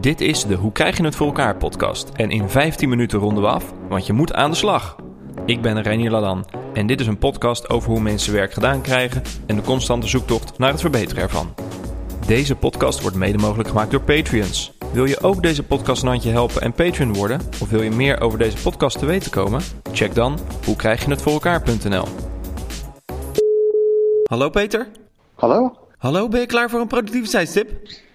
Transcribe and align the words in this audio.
Dit 0.00 0.20
is 0.20 0.44
de 0.44 0.54
Hoe 0.54 0.72
krijg 0.72 0.96
je 0.96 1.04
het 1.04 1.16
voor 1.16 1.26
elkaar 1.26 1.56
podcast. 1.56 2.10
En 2.14 2.30
in 2.30 2.48
15 2.48 2.88
minuten 2.88 3.18
ronden 3.18 3.42
we 3.42 3.48
af, 3.48 3.72
want 3.88 4.06
je 4.06 4.12
moet 4.12 4.32
aan 4.32 4.50
de 4.50 4.56
slag. 4.56 4.96
Ik 5.46 5.62
ben 5.62 5.82
Reinier 5.82 6.10
Ladan 6.10 6.44
en 6.74 6.86
dit 6.86 7.00
is 7.00 7.06
een 7.06 7.18
podcast 7.18 7.70
over 7.70 7.90
hoe 7.90 8.00
mensen 8.00 8.32
werk 8.32 8.52
gedaan 8.52 8.80
krijgen 8.80 9.22
en 9.46 9.56
de 9.56 9.62
constante 9.62 10.06
zoektocht 10.06 10.58
naar 10.58 10.70
het 10.70 10.80
verbeteren 10.80 11.22
ervan. 11.22 11.54
Deze 12.26 12.56
podcast 12.56 13.00
wordt 13.00 13.16
mede 13.16 13.38
mogelijk 13.38 13.68
gemaakt 13.68 13.90
door 13.90 14.00
Patreons. 14.00 14.72
Wil 14.92 15.04
je 15.04 15.20
ook 15.20 15.42
deze 15.42 15.62
podcast 15.62 16.02
een 16.02 16.08
handje 16.08 16.30
helpen 16.30 16.62
en 16.62 16.72
Patreon 16.72 17.14
worden? 17.14 17.40
Of 17.60 17.68
wil 17.70 17.82
je 17.82 17.90
meer 17.90 18.20
over 18.20 18.38
deze 18.38 18.62
podcast 18.62 18.98
te 18.98 19.06
weten 19.06 19.30
komen? 19.30 19.62
Check 19.92 20.14
dan 20.14 20.38
hoe 20.64 20.76
krijg 20.76 21.04
je 21.04 21.10
het 21.10 21.22
voor 21.22 21.32
elkaar.nl. 21.32 22.04
Hallo 24.24 24.50
Peter. 24.50 24.88
Hallo? 25.34 25.76
Hallo, 25.98 26.28
ben 26.28 26.40
je 26.40 26.46
klaar 26.46 26.70
voor 26.70 26.80
een 26.80 26.86
productiviteitstip? 26.86 27.70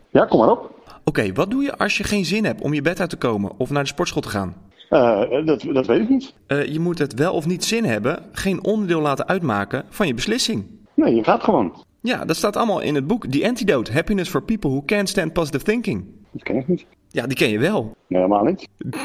Ja, 0.10 0.26
kom 0.26 0.40
maar 0.40 0.50
op. 0.50 0.72
Oké, 1.04 1.34
wat 1.34 1.52
doe 1.52 1.64
je 1.64 1.78
als 1.78 1.98
je 1.98 2.04
geen 2.04 2.26
zin 2.26 2.46
hebt 2.46 2.62
om 2.62 2.74
je 2.74 2.82
bed 2.82 3.00
uit 3.00 3.10
te 3.10 3.18
komen 3.18 3.52
of 3.58 3.70
naar 3.70 3.84
de 3.84 3.90
sportschool 3.90 4.22
te 4.22 4.30
gaan? 4.30 4.56
Eh, 4.90 5.46
dat, 5.46 5.66
dat 5.74 5.86
weet 5.88 6.00
ik 6.02 6.10
niet. 6.10 6.34
Eh, 6.48 6.66
je 6.66 6.80
moet 6.80 7.00
het 7.00 7.14
wel 7.14 7.34
of 7.34 7.46
niet 7.46 7.64
zin 7.64 7.86
hebben, 7.86 8.24
geen 8.32 8.64
onderdeel 8.64 9.02
laten 9.02 9.28
uitmaken 9.28 9.84
van 9.90 10.08
je 10.08 10.14
beslissing. 10.14 10.66
Nee, 10.94 11.16
je 11.16 11.24
gaat 11.24 11.44
gewoon. 11.44 11.84
Ja, 12.02 12.26
dat 12.26 12.36
staat 12.36 12.56
allemaal 12.56 12.80
in 12.80 12.96
het 12.96 13.08
boek 13.08 13.28
The 13.28 13.48
Antidote: 13.48 13.92
Happiness 13.92 14.30
for 14.30 14.44
People 14.44 14.70
Who 14.70 14.82
Can't 14.86 15.10
Stand 15.10 15.34
Positive 15.34 15.64
Thinking. 15.64 16.06
Dat 16.32 16.44
ken 16.44 16.56
ik 16.56 16.68
niet. 16.68 16.86
Ja, 17.10 17.28
die 17.28 17.38
ken 17.38 17.50
je 17.50 17.60
wel. 17.60 17.96
Nee, 18.08 18.22
helemaal 18.22 18.44
niet. 18.44 18.68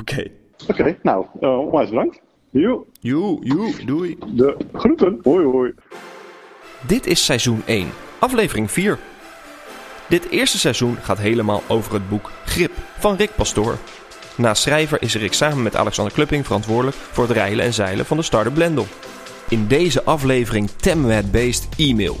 Oké. 0.00 0.26
Oké, 0.68 0.96
nou, 1.02 1.26
uh, 1.40 1.58
onwijs 1.58 1.88
bedankt. 1.88 2.20
Joe, 2.50 2.84
Joe, 3.00 3.38
joe, 3.40 3.84
doei. 3.84 4.18
de 4.34 4.56
groeten. 4.72 5.18
Hoi, 5.22 5.44
hoi. 5.44 5.74
Dit 6.86 7.06
is 7.06 7.24
seizoen 7.24 7.62
1, 7.66 7.88
aflevering 8.18 8.70
4. 8.70 8.98
Dit 10.08 10.28
eerste 10.30 10.58
seizoen 10.58 10.98
gaat 11.02 11.18
helemaal 11.18 11.62
over 11.66 11.92
het 11.92 12.08
boek 12.08 12.30
Grip 12.44 12.72
van 12.98 13.16
Rick 13.16 13.30
Pastoor. 13.34 13.78
Naast 14.34 14.62
schrijver 14.62 15.02
is 15.02 15.14
Rick 15.14 15.32
samen 15.32 15.62
met 15.62 15.76
Alexander 15.76 16.12
Klupping 16.12 16.44
verantwoordelijk 16.44 16.96
voor 17.12 17.24
het 17.24 17.32
reilen 17.32 17.64
en 17.64 17.74
zeilen 17.74 18.06
van 18.06 18.16
de 18.16 18.22
Startup 18.22 18.54
Blendel. 18.54 18.86
In 19.48 19.66
deze 19.66 20.04
aflevering 20.04 20.70
temmen 20.70 21.06
we 21.08 21.14
het 21.14 21.30
beest 21.30 21.68
e-mail. 21.76 22.16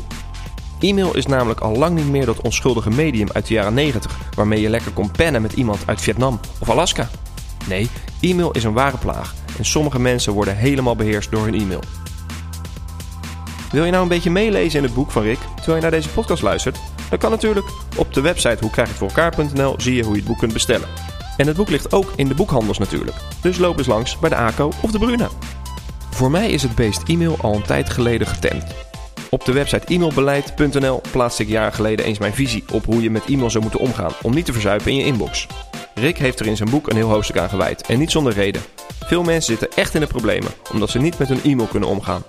E-mail 0.80 1.16
is 1.16 1.26
namelijk 1.26 1.60
al 1.60 1.76
lang 1.76 1.94
niet 1.94 2.08
meer 2.08 2.26
dat 2.26 2.40
onschuldige 2.40 2.90
medium 2.90 3.28
uit 3.32 3.46
de 3.46 3.54
jaren 3.54 3.74
90 3.74 4.18
waarmee 4.34 4.60
je 4.60 4.68
lekker 4.68 4.92
kon 4.92 5.10
pennen 5.10 5.42
met 5.42 5.52
iemand 5.52 5.78
uit 5.86 6.00
Vietnam 6.00 6.40
of 6.58 6.70
Alaska. 6.70 7.08
Nee, 7.68 7.88
e-mail 8.20 8.50
is 8.50 8.64
een 8.64 8.72
ware 8.72 8.98
plaag 8.98 9.34
en 9.58 9.64
sommige 9.64 10.00
mensen 10.00 10.32
worden 10.32 10.56
helemaal 10.56 10.96
beheerst 10.96 11.30
door 11.30 11.44
hun 11.44 11.60
e-mail. 11.60 11.82
Wil 13.72 13.84
je 13.84 13.90
nou 13.90 14.02
een 14.02 14.08
beetje 14.08 14.30
meelezen 14.30 14.78
in 14.78 14.84
het 14.84 14.94
boek 14.94 15.10
van 15.10 15.22
Rick 15.22 15.38
terwijl 15.56 15.76
je 15.76 15.82
naar 15.82 15.90
deze 15.90 16.08
podcast 16.08 16.42
luistert? 16.42 16.78
Dat 17.10 17.18
kan 17.18 17.30
natuurlijk. 17.30 17.66
Op 17.96 18.14
de 18.14 18.20
website 18.20 18.56
hoe 18.60 18.70
krijg 18.70 18.88
je 18.88 18.94
het 18.94 19.14
voor 19.14 19.22
elkaar.nl 19.22 19.74
zie 19.78 19.94
je 19.94 20.02
hoe 20.02 20.12
je 20.12 20.18
het 20.18 20.28
boek 20.28 20.38
kunt 20.38 20.52
bestellen. 20.52 20.88
En 21.36 21.46
het 21.46 21.56
boek 21.56 21.68
ligt 21.68 21.92
ook 21.92 22.12
in 22.16 22.28
de 22.28 22.34
boekhandels 22.34 22.78
natuurlijk. 22.78 23.16
Dus 23.40 23.58
loop 23.58 23.78
eens 23.78 23.86
langs 23.86 24.18
bij 24.18 24.30
de 24.30 24.36
ACO 24.36 24.72
of 24.82 24.90
de 24.90 24.98
Bruna. 24.98 25.28
Voor 26.10 26.30
mij 26.30 26.50
is 26.50 26.62
het 26.62 26.74
beest 26.74 27.02
e-mail 27.02 27.36
al 27.40 27.54
een 27.54 27.62
tijd 27.62 27.90
geleden 27.90 28.26
getemd. 28.26 28.64
Op 29.30 29.44
de 29.44 29.52
website 29.52 29.94
e-mailbeleid.nl 29.94 31.00
plaatste 31.10 31.42
ik 31.42 31.48
jaren 31.48 31.72
geleden 31.72 32.06
eens 32.06 32.18
mijn 32.18 32.34
visie 32.34 32.64
op 32.72 32.84
hoe 32.84 33.02
je 33.02 33.10
met 33.10 33.24
e-mail 33.24 33.50
zou 33.50 33.62
moeten 33.62 33.80
omgaan 33.80 34.12
om 34.22 34.34
niet 34.34 34.44
te 34.44 34.52
verzuipen 34.52 34.90
in 34.90 34.96
je 34.96 35.04
inbox. 35.04 35.46
Rick 35.94 36.18
heeft 36.18 36.40
er 36.40 36.46
in 36.46 36.56
zijn 36.56 36.70
boek 36.70 36.90
een 36.90 36.96
heel 36.96 37.08
hoofdstuk 37.08 37.38
aan 37.38 37.48
gewijd 37.48 37.86
en 37.86 37.98
niet 37.98 38.10
zonder 38.10 38.32
reden. 38.32 38.62
Veel 39.04 39.22
mensen 39.22 39.58
zitten 39.58 39.78
echt 39.78 39.94
in 39.94 40.00
de 40.00 40.06
problemen 40.06 40.50
omdat 40.72 40.90
ze 40.90 40.98
niet 40.98 41.18
met 41.18 41.28
hun 41.28 41.42
e-mail 41.42 41.68
kunnen 41.68 41.88
omgaan. 41.88 42.22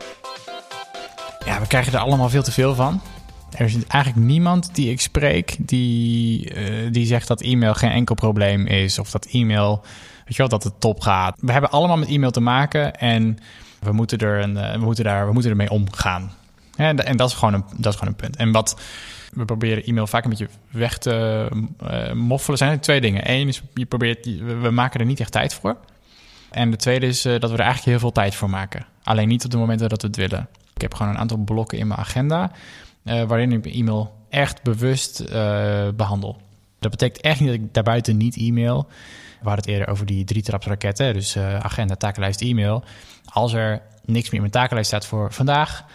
Ja, 1.45 1.59
we 1.59 1.67
krijgen 1.67 1.93
er 1.93 1.99
allemaal 1.99 2.29
veel 2.29 2.43
te 2.43 2.51
veel 2.51 2.75
van. 2.75 3.01
Er 3.51 3.65
is 3.65 3.85
eigenlijk 3.87 4.25
niemand 4.25 4.75
die 4.75 4.89
ik 4.89 5.01
spreek 5.01 5.55
die, 5.59 6.53
eh, 6.53 6.91
die 6.91 7.05
zegt 7.05 7.27
dat 7.27 7.41
e-mail 7.41 7.73
geen 7.73 7.91
enkel 7.91 8.15
probleem 8.15 8.65
is. 8.65 8.99
Of 8.99 9.11
dat 9.11 9.25
e-mail, 9.25 9.81
weet 10.25 10.35
je 10.35 10.37
wel, 10.37 10.47
dat 10.47 10.63
het 10.63 10.79
top 10.79 11.01
gaat. 11.01 11.37
We 11.39 11.51
hebben 11.51 11.71
allemaal 11.71 11.97
met 11.97 12.07
e-mail 12.07 12.31
te 12.31 12.39
maken 12.39 12.95
en 12.95 13.37
we 13.79 13.91
moeten, 13.91 14.17
er 14.17 14.43
een, 14.43 14.57
eh, 14.57 14.73
we 14.73 14.85
moeten, 14.85 15.03
daar, 15.03 15.27
we 15.27 15.33
moeten 15.33 15.51
ermee 15.51 15.69
omgaan. 15.69 16.31
En, 16.75 17.05
en 17.05 17.17
dat, 17.17 17.29
is 17.29 17.35
gewoon 17.35 17.53
een, 17.53 17.63
dat 17.77 17.93
is 17.93 17.99
gewoon 17.99 18.13
een 18.13 18.19
punt. 18.19 18.35
En 18.35 18.51
wat 18.51 18.81
we 19.33 19.45
proberen 19.45 19.83
e-mail 19.83 20.07
vaak 20.07 20.23
een 20.23 20.29
beetje 20.29 20.49
weg 20.69 20.97
te 20.97 21.47
uh, 21.83 22.11
moffelen 22.11 22.57
zijn 22.57 22.71
er 22.71 22.79
twee 22.79 23.01
dingen. 23.01 23.31
Eén 23.31 23.47
is, 23.47 23.61
je 23.73 23.85
probeert, 23.85 24.25
we 24.61 24.69
maken 24.71 24.99
er 24.99 25.05
niet 25.05 25.19
echt 25.19 25.31
tijd 25.31 25.53
voor. 25.53 25.77
En 26.51 26.71
de 26.71 26.77
tweede 26.77 27.07
is 27.07 27.21
dat 27.21 27.41
we 27.41 27.53
er 27.53 27.59
eigenlijk 27.59 27.85
heel 27.85 27.99
veel 27.99 28.11
tijd 28.11 28.35
voor 28.35 28.49
maken. 28.49 28.85
Alleen 29.03 29.27
niet 29.27 29.45
op 29.45 29.51
de 29.51 29.57
momenten 29.57 29.89
dat 29.89 30.01
we 30.01 30.07
het 30.07 30.15
willen. 30.15 30.47
Ik 30.73 30.81
heb 30.81 30.93
gewoon 30.93 31.11
een 31.11 31.19
aantal 31.19 31.37
blokken 31.37 31.77
in 31.77 31.87
mijn 31.87 31.99
agenda 31.99 32.51
uh, 33.09 33.23
waarin 33.23 33.51
ik 33.51 33.65
e-mail 33.65 34.15
echt 34.29 34.63
bewust 34.63 35.21
uh, 35.21 35.27
behandel. 35.95 36.37
Dat 36.79 36.91
betekent 36.91 37.21
echt 37.21 37.39
niet 37.39 37.49
dat 37.49 37.59
ik 37.59 37.73
daarbuiten 37.73 38.17
niet 38.17 38.37
e-mail. 38.37 38.87
We 39.41 39.49
hadden 39.49 39.65
het 39.65 39.67
eerder 39.67 39.87
over 39.87 40.05
die 40.05 40.23
drie 40.23 40.43
raketten, 40.47 41.13
dus 41.13 41.35
uh, 41.35 41.59
agenda, 41.59 41.95
takenlijst, 41.95 42.41
e-mail. 42.41 42.83
Als 43.25 43.53
er 43.53 43.81
niks 44.05 44.25
meer 44.25 44.33
in 44.33 44.39
mijn 44.39 44.51
takenlijst 44.51 44.89
staat 44.89 45.05
voor 45.05 45.33
vandaag, 45.33 45.85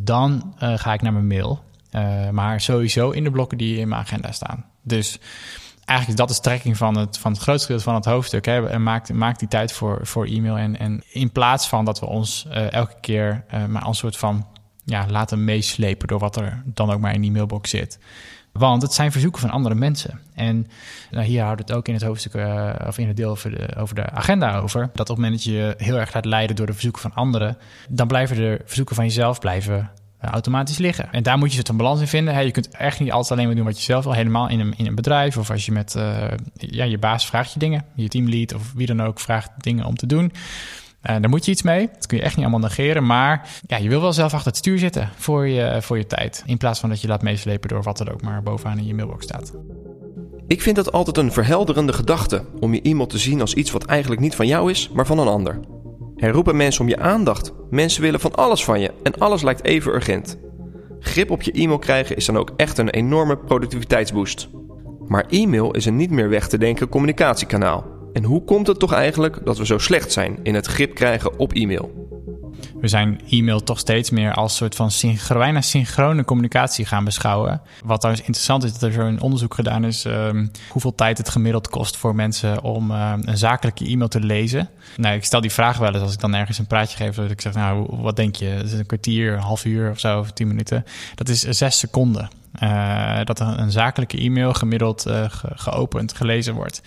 dan 0.00 0.54
ga 0.58 0.92
ik 0.92 1.02
naar 1.02 1.12
mijn 1.12 1.26
mail. 1.26 1.62
maar 2.32 2.60
sowieso 2.60 3.10
in 3.10 3.24
de 3.24 3.30
blokken 3.30 3.58
die 3.58 3.78
in 3.78 3.88
mijn 3.88 4.00
agenda 4.00 4.32
staan. 4.32 4.64
Dus 4.82 5.18
eigenlijk 5.84 6.08
is 6.08 6.14
dat 6.14 6.28
de 6.28 6.34
strekking 6.34 6.76
van 6.76 6.96
het, 6.98 7.18
van 7.18 7.32
het 7.32 7.40
grootste 7.40 7.68
deel 7.72 7.80
van 7.80 7.94
het 7.94 8.04
hoofdstuk. 8.04 8.44
Hè. 8.44 8.68
En 8.68 8.82
maak, 8.82 9.12
maak 9.12 9.38
die 9.38 9.48
tijd 9.48 9.72
voor, 9.72 9.98
voor 10.02 10.26
e-mail. 10.26 10.58
En, 10.58 10.78
en 10.78 11.02
in 11.08 11.32
plaats 11.32 11.68
van 11.68 11.84
dat 11.84 12.00
we 12.00 12.06
ons 12.06 12.46
elke 12.70 12.96
keer 13.00 13.44
uh, 13.54 13.64
maar 13.64 13.86
een 13.86 13.94
soort 13.94 14.16
van 14.16 14.46
ja, 14.86 15.06
laten 15.10 15.44
meeslepen 15.44 16.08
door 16.08 16.18
wat 16.18 16.36
er 16.36 16.62
dan 16.64 16.90
ook 16.90 17.00
maar 17.00 17.14
in 17.14 17.20
die 17.20 17.30
mailbox 17.30 17.70
zit. 17.70 17.98
Want 18.52 18.82
het 18.82 18.92
zijn 18.92 19.12
verzoeken 19.12 19.40
van 19.40 19.50
andere 19.50 19.74
mensen. 19.74 20.20
En 20.34 20.66
nou, 21.10 21.24
hier 21.24 21.42
houdt 21.42 21.60
het 21.60 21.72
ook 21.72 21.88
in 21.88 21.94
het 21.94 22.02
hoofdstuk 22.02 22.34
uh, 22.34 22.74
of 22.86 22.98
in 22.98 23.06
het 23.06 23.16
deel 23.16 23.30
over 23.30 23.50
de, 23.50 23.76
over 23.76 23.94
de 23.94 24.10
agenda 24.10 24.58
over. 24.58 24.80
Dat 24.80 25.10
op 25.10 25.16
het 25.16 25.24
moment 25.24 25.32
dat 25.32 25.44
je 25.44 25.74
heel 25.76 25.98
erg 25.98 26.14
laat 26.14 26.24
leiden 26.24 26.56
door 26.56 26.66
de 26.66 26.72
verzoeken 26.72 27.02
van 27.02 27.14
anderen, 27.14 27.58
dan 27.88 28.06
blijven 28.06 28.36
de 28.36 28.60
verzoeken 28.64 28.94
van 28.94 29.04
jezelf 29.04 29.38
blijven 29.38 29.90
automatisch 30.20 30.78
liggen. 30.78 31.12
En 31.12 31.22
daar 31.22 31.38
moet 31.38 31.52
je 31.52 31.58
het 31.58 31.68
een 31.68 31.76
balans 31.76 32.00
in 32.00 32.06
vinden. 32.06 32.44
Je 32.44 32.50
kunt 32.50 32.68
echt 32.68 33.00
niet 33.00 33.12
altijd 33.12 33.32
alleen 33.32 33.46
maar 33.46 33.56
doen 33.56 33.64
wat 33.64 33.76
je 33.76 33.82
zelf 33.82 34.04
wil. 34.04 34.12
Helemaal 34.12 34.48
in 34.48 34.60
een, 34.60 34.74
in 34.76 34.86
een 34.86 34.94
bedrijf 34.94 35.36
of 35.36 35.50
als 35.50 35.66
je 35.66 35.72
met 35.72 35.94
uh, 35.96 36.24
ja, 36.54 36.84
je 36.84 36.98
baas 36.98 37.26
vraagt 37.26 37.52
je 37.52 37.58
dingen. 37.58 37.84
Je 37.94 38.08
teamlead 38.08 38.54
of 38.54 38.72
wie 38.72 38.86
dan 38.86 39.02
ook 39.02 39.20
vraagt 39.20 39.50
dingen 39.56 39.84
om 39.84 39.96
te 39.96 40.06
doen. 40.06 40.32
Uh, 41.10 41.16
daar 41.20 41.28
moet 41.28 41.44
je 41.44 41.50
iets 41.50 41.62
mee. 41.62 41.88
Dat 41.94 42.06
kun 42.06 42.16
je 42.16 42.22
echt 42.22 42.36
niet 42.36 42.44
allemaal 42.44 42.68
negeren. 42.68 43.06
Maar 43.06 43.48
ja, 43.66 43.76
je 43.76 43.88
wil 43.88 44.00
wel 44.00 44.12
zelf 44.12 44.32
achter 44.32 44.48
het 44.48 44.56
stuur 44.56 44.78
zitten 44.78 45.10
voor 45.16 45.46
je, 45.48 45.78
voor 45.82 45.98
je 45.98 46.06
tijd. 46.06 46.42
In 46.46 46.56
plaats 46.56 46.80
van 46.80 46.88
dat 46.88 47.00
je 47.00 47.08
laat 47.08 47.22
meeslepen 47.22 47.68
door 47.68 47.82
wat 47.82 48.00
er 48.00 48.12
ook 48.12 48.22
maar 48.22 48.42
bovenaan 48.42 48.78
in 48.78 48.86
je 48.86 48.94
mailbox 48.94 49.24
staat. 49.24 49.52
Ik 50.46 50.62
vind 50.62 50.76
dat 50.76 50.92
altijd 50.92 51.16
een 51.16 51.32
verhelderende 51.32 51.92
gedachte 51.92 52.44
om 52.60 52.74
je 52.74 52.82
e-mail 52.82 53.06
te 53.06 53.18
zien 53.18 53.40
als 53.40 53.54
iets 53.54 53.70
wat 53.70 53.84
eigenlijk 53.84 54.20
niet 54.20 54.34
van 54.34 54.46
jou 54.46 54.70
is, 54.70 54.90
maar 54.94 55.06
van 55.06 55.18
een 55.18 55.28
ander. 55.28 55.60
Er 56.16 56.30
roepen 56.30 56.56
mensen 56.56 56.80
om 56.80 56.88
je 56.88 56.98
aandacht. 56.98 57.52
Mensen 57.70 58.02
willen 58.02 58.20
van 58.20 58.34
alles 58.34 58.64
van 58.64 58.80
je 58.80 58.92
en 59.02 59.18
alles 59.18 59.42
lijkt 59.42 59.64
even 59.64 59.94
urgent. 59.94 60.38
Grip 61.00 61.30
op 61.30 61.42
je 61.42 61.52
e-mail 61.52 61.78
krijgen 61.78 62.16
is 62.16 62.24
dan 62.24 62.36
ook 62.36 62.52
echt 62.56 62.78
een 62.78 62.90
enorme 62.90 63.36
productiviteitsboost. 63.36 64.48
Maar 65.06 65.26
e-mail 65.28 65.70
is 65.70 65.84
een 65.86 65.96
niet 65.96 66.10
meer 66.10 66.28
weg 66.28 66.48
te 66.48 66.58
denken 66.58 66.88
communicatiekanaal. 66.88 67.95
En 68.16 68.24
hoe 68.24 68.44
komt 68.44 68.66
het 68.66 68.78
toch 68.78 68.92
eigenlijk 68.92 69.44
dat 69.44 69.58
we 69.58 69.66
zo 69.66 69.78
slecht 69.78 70.12
zijn 70.12 70.38
in 70.42 70.54
het 70.54 70.66
grip 70.66 70.94
krijgen 70.94 71.38
op 71.38 71.52
e-mail? 71.52 72.08
We 72.80 72.88
zijn 72.88 73.20
e-mail 73.28 73.62
toch 73.62 73.78
steeds 73.78 74.10
meer 74.10 74.34
als 74.34 74.56
soort 74.56 74.74
van 74.74 74.90
bijna 75.28 75.60
synchrone 75.60 76.24
communicatie 76.24 76.84
gaan 76.84 77.04
beschouwen. 77.04 77.60
Wat 77.84 78.00
trouwens 78.00 78.26
interessant 78.26 78.64
is, 78.64 78.72
dat 78.72 78.82
er 78.82 78.92
zo'n 78.92 79.20
onderzoek 79.20 79.54
gedaan 79.54 79.84
is 79.84 80.04
um, 80.04 80.50
hoeveel 80.68 80.94
tijd 80.94 81.18
het 81.18 81.28
gemiddeld 81.28 81.68
kost 81.68 81.96
voor 81.96 82.14
mensen 82.14 82.62
om 82.62 82.90
uh, 82.90 83.12
een 83.20 83.38
zakelijke 83.38 83.86
e-mail 83.86 84.08
te 84.08 84.20
lezen. 84.20 84.68
Nou, 84.96 85.14
ik 85.14 85.24
stel 85.24 85.40
die 85.40 85.52
vraag 85.52 85.78
wel 85.78 85.92
eens 85.92 86.02
als 86.02 86.12
ik 86.12 86.20
dan 86.20 86.34
ergens 86.34 86.58
een 86.58 86.66
praatje 86.66 86.96
geef. 86.96 87.14
Dat 87.14 87.30
ik 87.30 87.40
zeg, 87.40 87.54
nou, 87.54 87.86
wat 87.90 88.16
denk 88.16 88.36
je? 88.36 88.60
Is 88.64 88.72
een 88.72 88.86
kwartier, 88.86 89.32
een 89.32 89.38
half 89.38 89.64
uur 89.64 89.90
of 89.90 89.98
zo, 89.98 90.18
of 90.18 90.30
tien 90.30 90.48
minuten. 90.48 90.84
Dat 91.14 91.28
is 91.28 91.40
zes 91.40 91.78
seconden. 91.78 92.28
Uh, 92.62 93.20
dat 93.24 93.40
een, 93.40 93.60
een 93.60 93.70
zakelijke 93.70 94.18
e-mail 94.18 94.52
gemiddeld 94.52 95.06
uh, 95.06 95.24
ge 95.28 95.48
geopend, 95.54 96.12
gelezen 96.12 96.54
wordt. 96.54 96.82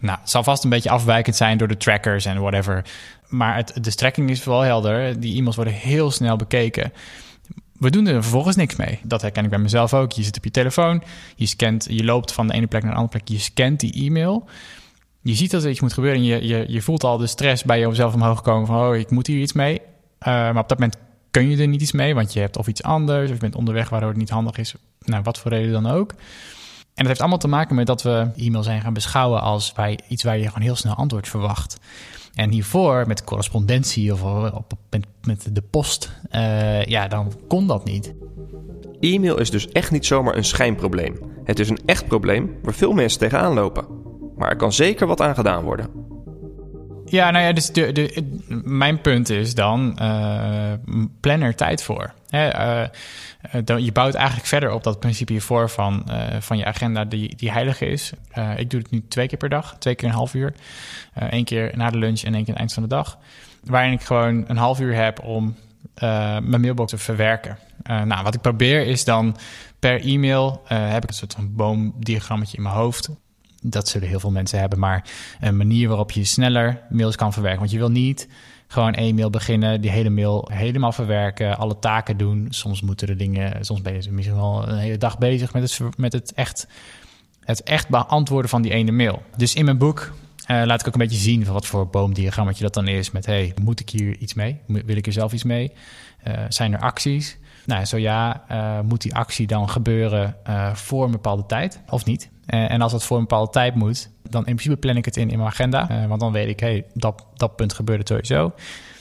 Nou, 0.00 0.18
het 0.20 0.30
zal 0.30 0.42
vast 0.42 0.64
een 0.64 0.70
beetje 0.70 0.90
afwijkend 0.90 1.36
zijn 1.36 1.58
door 1.58 1.68
de 1.68 1.76
trackers 1.76 2.24
en 2.24 2.40
whatever. 2.40 2.84
Maar 3.28 3.56
het, 3.56 3.72
de 3.80 3.90
strekking 3.90 4.30
is 4.30 4.44
wel 4.44 4.60
helder. 4.60 5.20
Die 5.20 5.36
e-mails 5.36 5.56
worden 5.56 5.74
heel 5.74 6.10
snel 6.10 6.36
bekeken. 6.36 6.92
We 7.78 7.90
doen 7.90 8.06
er 8.06 8.22
vervolgens 8.22 8.56
niks 8.56 8.76
mee. 8.76 9.00
Dat 9.02 9.22
herken 9.22 9.44
ik 9.44 9.50
bij 9.50 9.58
mezelf 9.58 9.94
ook. 9.94 10.12
Je 10.12 10.22
zit 10.22 10.36
op 10.36 10.44
je 10.44 10.50
telefoon, 10.50 11.02
je 11.36 11.46
scant, 11.46 11.86
je 11.90 12.04
loopt 12.04 12.32
van 12.32 12.46
de 12.46 12.52
ene 12.52 12.66
plek 12.66 12.82
naar 12.82 12.90
de 12.90 12.98
andere 12.98 13.18
plek, 13.18 13.38
je 13.38 13.42
scant 13.44 13.80
die 13.80 13.92
e-mail. 13.92 14.48
Je 15.22 15.34
ziet 15.34 15.50
dat 15.50 15.64
er 15.64 15.70
iets 15.70 15.80
moet 15.80 15.92
gebeuren 15.92 16.20
en 16.20 16.26
je, 16.26 16.64
je, 16.68 16.82
voelt 16.82 17.04
al 17.04 17.18
de 17.18 17.26
stress 17.26 17.64
bij 17.64 17.80
jezelf 17.80 18.14
omhoog 18.14 18.42
komen 18.42 18.66
van, 18.66 18.88
oh, 18.88 18.96
ik 18.96 19.10
moet 19.10 19.26
hier 19.26 19.40
iets 19.40 19.52
mee. 19.52 19.74
Uh, 19.74 19.80
maar 20.26 20.58
op 20.58 20.68
dat 20.68 20.78
moment 20.78 20.98
kun 21.30 21.50
je 21.50 21.56
er 21.56 21.68
niet 21.68 21.82
iets 21.82 21.92
mee, 21.92 22.14
want 22.14 22.32
je 22.32 22.40
hebt 22.40 22.56
of 22.56 22.66
iets 22.66 22.82
anders, 22.82 23.28
of 23.28 23.34
je 23.34 23.40
bent 23.40 23.54
onderweg 23.54 23.88
waardoor 23.88 24.08
het 24.08 24.18
niet 24.18 24.30
handig 24.30 24.56
is. 24.56 24.74
Nou, 25.04 25.22
wat 25.22 25.38
voor 25.38 25.50
reden 25.50 25.72
dan 25.72 25.86
ook. 25.86 26.14
En 26.98 27.04
dat 27.04 27.06
heeft 27.06 27.20
allemaal 27.20 27.38
te 27.38 27.48
maken 27.48 27.74
met 27.74 27.86
dat 27.86 28.02
we 28.02 28.30
e-mail 28.36 28.62
zijn 28.62 28.80
gaan 28.80 28.92
beschouwen 28.92 29.40
als 29.40 29.72
bij 29.72 29.98
iets 30.08 30.22
waar 30.22 30.38
je 30.38 30.46
gewoon 30.46 30.62
heel 30.62 30.76
snel 30.76 30.94
antwoord 30.94 31.28
verwacht. 31.28 31.78
En 32.34 32.50
hiervoor 32.50 33.06
met 33.06 33.24
correspondentie 33.24 34.12
of 34.12 34.22
op, 34.52 34.72
met, 35.22 35.48
de 35.52 35.62
post, 35.62 36.12
uh, 36.30 36.84
ja, 36.84 37.08
dan 37.08 37.32
kon 37.48 37.66
dat 37.66 37.84
niet. 37.84 38.14
E-mail 39.00 39.38
is 39.38 39.50
dus 39.50 39.68
echt 39.68 39.90
niet 39.90 40.06
zomaar 40.06 40.36
een 40.36 40.44
schijnprobleem. 40.44 41.18
Het 41.44 41.58
is 41.58 41.68
een 41.68 41.80
echt 41.86 42.06
probleem 42.06 42.56
waar 42.62 42.74
veel 42.74 42.92
mensen 42.92 43.18
tegenaan 43.18 43.54
lopen. 43.54 43.86
Maar 44.36 44.50
er 44.50 44.56
kan 44.56 44.72
zeker 44.72 45.06
wat 45.06 45.20
aan 45.20 45.34
gedaan 45.34 45.64
worden. 45.64 46.07
Ja, 47.10 47.30
nou 47.30 47.44
ja, 47.44 47.52
dus 47.52 47.72
de, 47.72 47.92
de, 47.92 48.38
mijn 48.64 49.00
punt 49.00 49.28
is 49.28 49.54
dan, 49.54 49.98
uh, 50.02 50.72
plan 51.20 51.40
er 51.40 51.54
tijd 51.54 51.82
voor. 51.82 52.12
Hè, 52.28 52.54
uh, 52.82 52.88
dan, 53.64 53.84
je 53.84 53.92
bouwt 53.92 54.14
eigenlijk 54.14 54.46
verder 54.46 54.72
op 54.72 54.82
dat 54.84 55.00
principe 55.00 55.32
hiervoor 55.32 55.70
van, 55.70 56.06
van 56.40 56.58
je 56.58 56.64
agenda 56.64 57.04
die, 57.04 57.36
die 57.36 57.50
heilig 57.50 57.80
is. 57.80 58.12
ik 58.56 58.70
doe 58.70 58.80
het 58.80 58.90
nu 58.90 59.04
twee 59.08 59.26
keer 59.26 59.38
per 59.38 59.48
dag, 59.48 59.76
twee 59.78 59.94
keer 59.94 60.08
een 60.08 60.14
half 60.14 60.34
uur. 60.34 60.54
Eén 61.14 61.44
keer 61.44 61.72
na 61.76 61.90
de 61.90 61.98
lunch 61.98 62.22
en 62.22 62.34
één 62.34 62.44
keer 62.44 62.56
aan 62.56 62.60
het 62.62 62.72
eind 62.72 62.72
van 62.72 62.82
de 62.82 62.88
dag. 62.88 63.18
Waarin 63.64 63.92
ik 63.92 64.00
gewoon 64.00 64.44
een 64.48 64.56
half 64.56 64.80
uur 64.80 64.94
heb 64.94 65.24
om 65.24 65.56
mijn 66.42 66.60
mailbox 66.60 66.90
te 66.90 66.98
verwerken. 66.98 67.58
nou, 67.82 68.22
wat 68.22 68.34
ik 68.34 68.40
probeer 68.40 68.86
is 68.86 69.04
dan 69.04 69.36
per 69.78 70.00
e-mail, 70.00 70.62
heb 70.68 71.02
ik 71.02 71.08
een 71.08 71.14
soort 71.14 71.34
van 71.34 71.54
boomdiagrammetje 71.54 72.56
in 72.56 72.62
mijn 72.62 72.74
hoofd 72.74 73.08
dat 73.62 73.88
zullen 73.88 74.08
heel 74.08 74.20
veel 74.20 74.30
mensen 74.30 74.58
hebben, 74.58 74.78
maar 74.78 75.04
een 75.40 75.56
manier 75.56 75.88
waarop 75.88 76.10
je 76.10 76.24
sneller 76.24 76.82
mails 76.90 77.16
kan 77.16 77.32
verwerken. 77.32 77.60
Want 77.60 77.70
je 77.70 77.78
wil 77.78 77.90
niet 77.90 78.28
gewoon 78.66 78.94
één 78.94 79.14
mail 79.14 79.30
beginnen, 79.30 79.80
die 79.80 79.90
hele 79.90 80.10
mail 80.10 80.48
helemaal 80.52 80.92
verwerken, 80.92 81.58
alle 81.58 81.78
taken 81.78 82.16
doen. 82.16 82.46
Soms 82.50 82.82
moeten 82.82 83.08
er 83.08 83.16
dingen, 83.16 83.64
soms 83.64 83.82
ben 83.82 84.02
je 84.02 84.10
misschien 84.10 84.36
wel 84.36 84.68
een 84.68 84.78
hele 84.78 84.98
dag 84.98 85.18
bezig 85.18 85.52
met 85.52 85.62
het, 85.62 85.96
met 85.96 86.12
het, 86.12 86.32
echt, 86.32 86.66
het 87.40 87.62
echt 87.62 87.88
beantwoorden 87.88 88.50
van 88.50 88.62
die 88.62 88.72
ene 88.72 88.92
mail. 88.92 89.22
Dus 89.36 89.54
in 89.54 89.64
mijn 89.64 89.78
boek 89.78 90.12
uh, 90.50 90.62
laat 90.64 90.80
ik 90.80 90.86
ook 90.86 90.92
een 90.92 91.00
beetje 91.00 91.18
zien 91.18 91.44
van 91.44 91.54
wat 91.54 91.66
voor 91.66 91.88
boomdiagrammetje 91.88 92.64
dat 92.64 92.74
dan 92.74 92.88
is. 92.88 93.10
Met 93.10 93.26
hey, 93.26 93.54
moet 93.62 93.80
ik 93.80 93.90
hier 93.90 94.16
iets 94.16 94.34
mee? 94.34 94.60
Wil 94.66 94.96
ik 94.96 95.06
er 95.06 95.12
zelf 95.12 95.32
iets 95.32 95.44
mee? 95.44 95.72
Uh, 96.26 96.34
zijn 96.48 96.72
er 96.72 96.80
acties? 96.80 97.38
Nou, 97.68 97.84
zo 97.84 97.96
ja, 97.96 98.44
uh, 98.50 98.80
moet 98.80 99.02
die 99.02 99.14
actie 99.14 99.46
dan 99.46 99.68
gebeuren 99.68 100.36
voor 100.72 101.04
een 101.04 101.10
bepaalde 101.10 101.46
tijd 101.46 101.80
of 101.88 102.04
niet? 102.04 102.30
Uh, 102.46 102.70
en 102.70 102.80
als 102.80 102.92
het 102.92 103.02
voor 103.04 103.16
een 103.16 103.22
bepaalde 103.22 103.50
tijd 103.50 103.74
moet, 103.74 104.10
dan 104.22 104.46
in 104.46 104.54
principe 104.54 104.76
plan 104.76 104.96
ik 104.96 105.04
het 105.04 105.16
in 105.16 105.30
in 105.30 105.36
mijn 105.38 105.50
agenda. 105.50 106.06
Want 106.08 106.20
dan 106.20 106.32
weet 106.32 106.48
ik, 106.48 106.60
hey, 106.60 106.84
dat, 106.94 107.26
dat 107.34 107.56
punt 107.56 107.72
gebeurt 107.72 108.08
sowieso. 108.08 108.52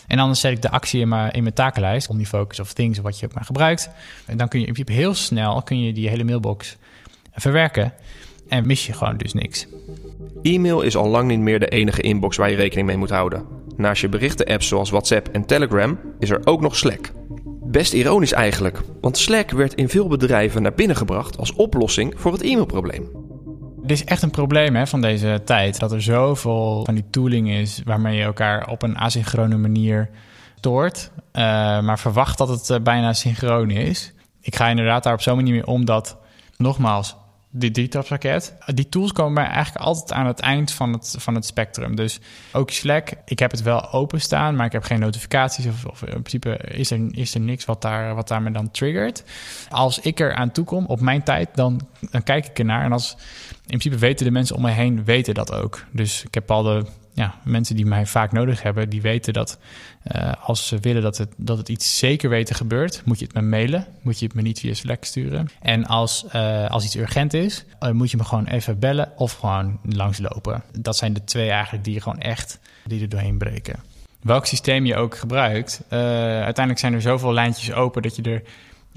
En 0.08 0.18
dan 0.18 0.36
zet 0.36 0.52
ik 0.52 0.62
de 0.62 0.70
actie 0.70 1.02
in 1.02 1.08
mijn, 1.08 1.32
in 1.32 1.44
mijn 1.44 1.56
takenlijst, 1.56 2.10
om 2.10 2.18
die 2.18 2.26
focus 2.26 2.60
of 2.60 2.74
things, 2.74 3.00
wat 3.00 3.20
je 3.20 3.26
ook 3.26 3.34
maar 3.34 3.46
gebruikt. 3.46 3.90
En 4.26 4.38
dan 4.38 4.48
kun 4.48 4.60
je 4.60 4.66
in 4.66 4.74
principe 4.74 5.00
heel 5.00 5.14
snel 5.14 5.62
kun 5.62 5.80
je 5.80 5.94
die 5.94 6.10
hele 6.10 6.24
mailbox 6.24 6.78
verwerken. 7.34 7.94
En 8.48 8.68
mis 8.68 8.86
je 8.86 8.94
gewoon 8.94 9.18
dus 9.18 9.34
niks. 9.34 9.68
E-mail 10.42 10.82
is 10.82 10.96
al 10.96 11.08
lang 11.08 11.28
niet 11.28 11.40
meer 11.40 11.60
de 11.60 11.68
enige 11.68 12.02
inbox 12.02 12.38
waar 12.38 12.50
je 12.50 12.56
rekening 12.56 12.88
mee 12.88 12.98
moet 12.98 13.10
houden. 13.10 13.46
Naast 13.76 14.02
je 14.02 14.10
berichten-apps 14.10 14.68
zoals 14.68 14.90
WhatsApp 14.90 15.28
en 15.28 15.46
Telegram 15.46 16.00
is 16.20 16.30
er 16.30 16.42
ook 16.44 16.62
nog 16.62 16.76
Slack. 16.76 17.12
Best 17.78 17.94
ironisch 17.94 18.34
eigenlijk, 18.34 18.82
want 19.02 19.18
Slack 19.18 19.52
werd 19.52 19.74
in 19.74 19.90
veel 19.90 20.08
bedrijven 20.08 20.62
naar 20.62 20.74
binnen 20.74 20.96
gebracht 20.96 21.38
als 21.38 21.54
oplossing 21.54 22.14
voor 22.16 22.32
het 22.32 22.42
e-mailprobleem. 22.42 23.10
Dit 23.82 23.92
is 23.92 24.04
echt 24.04 24.22
een 24.22 24.32
probleem 24.32 24.76
hè, 24.76 24.88
van 24.88 25.02
deze 25.02 25.42
tijd. 25.46 25.80
Dat 25.80 25.92
er 25.92 26.02
zoveel 26.02 26.86
van 26.86 26.94
die 26.94 27.10
tooling 27.10 27.50
is 27.50 27.82
waarmee 27.86 28.18
je 28.18 28.24
elkaar 28.24 28.68
op 28.68 28.84
een 28.84 28.98
asynchrone 28.98 29.58
manier 29.58 30.10
stoort. 30.56 31.12
Uh, 31.16 31.44
maar 31.82 32.00
verwacht 32.00 32.38
dat 32.38 32.50
het 32.50 32.70
uh, 32.70 32.80
bijna 32.80 33.14
synchroon 33.14 33.70
is. 33.70 34.14
Ik 34.42 34.56
ga 34.56 34.68
inderdaad 34.68 35.04
daar 35.04 35.14
op 35.14 35.22
zo'n 35.22 35.36
manier 35.36 35.54
mee 35.54 35.68
om 35.68 35.86
dat, 35.86 36.18
nogmaals, 36.58 37.16
dit 37.58 37.74
drietrapsraket. 37.74 38.56
Die 38.66 38.90
tools 38.90 39.12
komen 39.12 39.46
eigenlijk 39.46 39.86
altijd 39.86 40.12
aan 40.12 40.26
het 40.26 40.40
eind 40.40 40.72
van 40.72 40.94
het, 40.94 41.16
van 41.18 41.36
het 41.36 41.46
spectrum. 41.46 41.96
Dus 41.96 42.20
ook 42.52 42.72
Slack, 42.72 43.10
ik 43.26 43.40
heb 43.40 43.52
het 43.52 43.62
wel 43.62 43.92
openstaan, 43.92 44.56
maar 44.56 44.66
ik 44.66 44.72
heb 44.72 44.84
geen 44.84 45.00
notificaties. 45.00 45.66
Of, 45.66 45.86
of 45.86 46.02
in 46.02 46.10
principe 46.10 46.58
is 46.58 46.92
er, 46.92 47.00
is 47.12 47.34
er 47.34 47.40
niks 47.42 47.66
wat 47.66 47.82
daar, 47.82 48.16
wat 48.16 48.28
daar 48.28 48.42
me 48.42 48.52
dan 48.52 48.72
triggert. 48.72 49.24
Als 49.70 50.00
ik 50.00 50.20
er 50.20 50.36
aan 50.36 50.52
toe 50.52 50.66
kom 50.66 50.86
op 50.86 51.00
mijn 51.00 51.24
tijd, 51.24 51.50
dan, 51.54 51.88
dan 52.12 52.24
kijk 52.24 52.46
ik 52.46 52.60
ernaar. 52.60 52.84
En 52.84 52.92
als 52.92 53.16
in 53.52 53.78
principe 53.78 53.98
weten 53.98 54.26
de 54.26 54.32
mensen 54.32 54.56
om 54.56 54.62
me 54.62 54.72
heen 54.72 55.04
weten 55.06 55.34
dat 55.34 55.54
ook. 55.54 55.86
Dus 55.92 56.24
ik 56.24 56.34
heb 56.34 56.52
al 56.52 56.64
de 56.64 56.86
ja, 57.18 57.36
mensen 57.44 57.76
die 57.76 57.86
mij 57.86 58.06
vaak 58.06 58.32
nodig 58.32 58.62
hebben, 58.62 58.90
die 58.90 59.02
weten 59.02 59.34
dat 59.34 59.60
uh, 60.16 60.32
als 60.42 60.68
ze 60.68 60.80
willen 60.80 61.02
dat 61.02 61.18
het, 61.18 61.34
dat 61.38 61.58
het 61.58 61.70
iets 61.70 61.98
zeker 61.98 62.30
weten 62.30 62.56
gebeurt, 62.56 63.02
moet 63.06 63.20
je 63.20 63.26
het 63.26 63.34
me 63.34 63.42
mailen. 63.42 63.86
Moet 64.02 64.20
je 64.20 64.26
het 64.26 64.36
me 64.36 64.42
niet 64.42 64.60
via 64.60 64.74
Slack 64.74 65.04
sturen. 65.04 65.50
En 65.62 65.86
als, 65.86 66.26
uh, 66.36 66.70
als 66.70 66.86
iets 66.86 66.96
urgent 66.96 67.34
is, 67.34 67.66
uh, 67.80 67.92
moet 67.92 68.12
je 68.12 68.18
me 68.18 68.24
gewoon 68.24 68.46
even 68.46 68.80
bellen 68.80 69.12
of 69.16 69.34
gewoon 69.34 69.80
langslopen. 69.84 70.64
Dat 70.80 70.98
zijn 70.98 71.14
de 71.14 71.24
twee 71.24 71.50
eigenlijk 71.50 71.84
die 71.84 71.94
je 71.94 72.02
gewoon 72.02 72.20
echt 72.20 72.60
die 72.86 73.02
er 73.02 73.10
doorheen 73.10 73.38
breken. 73.38 73.80
Welk 74.22 74.46
systeem 74.46 74.86
je 74.86 74.96
ook 74.96 75.18
gebruikt, 75.18 75.82
uiteindelijk 75.90 76.80
zijn 76.80 76.94
er 76.94 77.02
zoveel 77.02 77.34
lijntjes 77.34 77.72
open 77.72 78.02
dat 78.02 78.16
je 78.16 78.22
er 78.22 78.42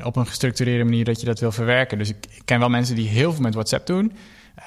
op 0.04 0.16
een 0.16 0.26
gestructureerde 0.26 0.84
manier 0.84 1.04
dat 1.04 1.20
je 1.20 1.26
dat 1.26 1.40
wil 1.40 1.52
verwerken. 1.52 1.98
Dus 1.98 2.08
ik 2.08 2.40
ken 2.44 2.58
wel 2.58 2.68
mensen 2.68 2.94
die 2.94 3.08
heel 3.08 3.32
veel 3.32 3.42
met 3.42 3.54
WhatsApp 3.54 3.86
doen. 3.86 4.12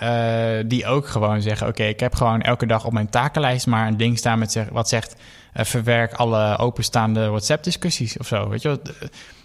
Uh, 0.01 0.63
die 0.66 0.86
ook 0.86 1.07
gewoon 1.07 1.42
zeggen: 1.42 1.68
Oké, 1.68 1.84
ik 1.84 2.00
heb 2.00 2.16
gewoon 2.16 2.42
elke 2.42 2.66
dag 2.66 2.86
op 2.86 2.94
mijn 2.94 3.10
takenlijst 3.10 3.68
maar 3.68 3.88
een 3.88 3.98
ding 3.98 4.18
staan 4.18 4.40
met 4.40 4.51
zeg, 4.51 4.69
wat 4.69 4.90
zegt: 4.90 5.16
uh, 5.57 5.63
verwerk 5.63 6.13
alle 6.13 6.57
openstaande 6.57 7.28
WhatsApp-discussies 7.28 8.18
of 8.18 8.28
zo. 8.28 8.50
Weet 8.50 8.62
je 8.62 8.69
wat? 8.69 8.90
Uh, 8.90 8.95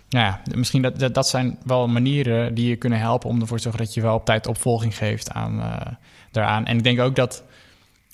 nou 0.08 0.24
ja, 0.24 0.40
misschien 0.54 0.82
dat, 0.82 0.98
dat, 0.98 1.14
dat, 1.14 1.28
zijn 1.28 1.58
wel 1.64 1.88
manieren 1.88 2.54
die 2.54 2.68
je 2.68 2.76
kunnen 2.76 2.98
helpen 2.98 3.28
om 3.28 3.40
ervoor 3.40 3.56
te 3.56 3.62
zorgen 3.62 3.84
dat 3.84 3.94
je 3.94 4.00
wel 4.00 4.14
op 4.14 4.24
tijd 4.24 4.46
opvolging 4.46 4.96
geeft 4.96 5.30
aan, 5.30 5.62
daaraan. 6.30 6.66
En 6.66 6.76
ik 6.76 6.82
denk 6.82 7.00
ook 7.00 7.16
dat 7.16 7.44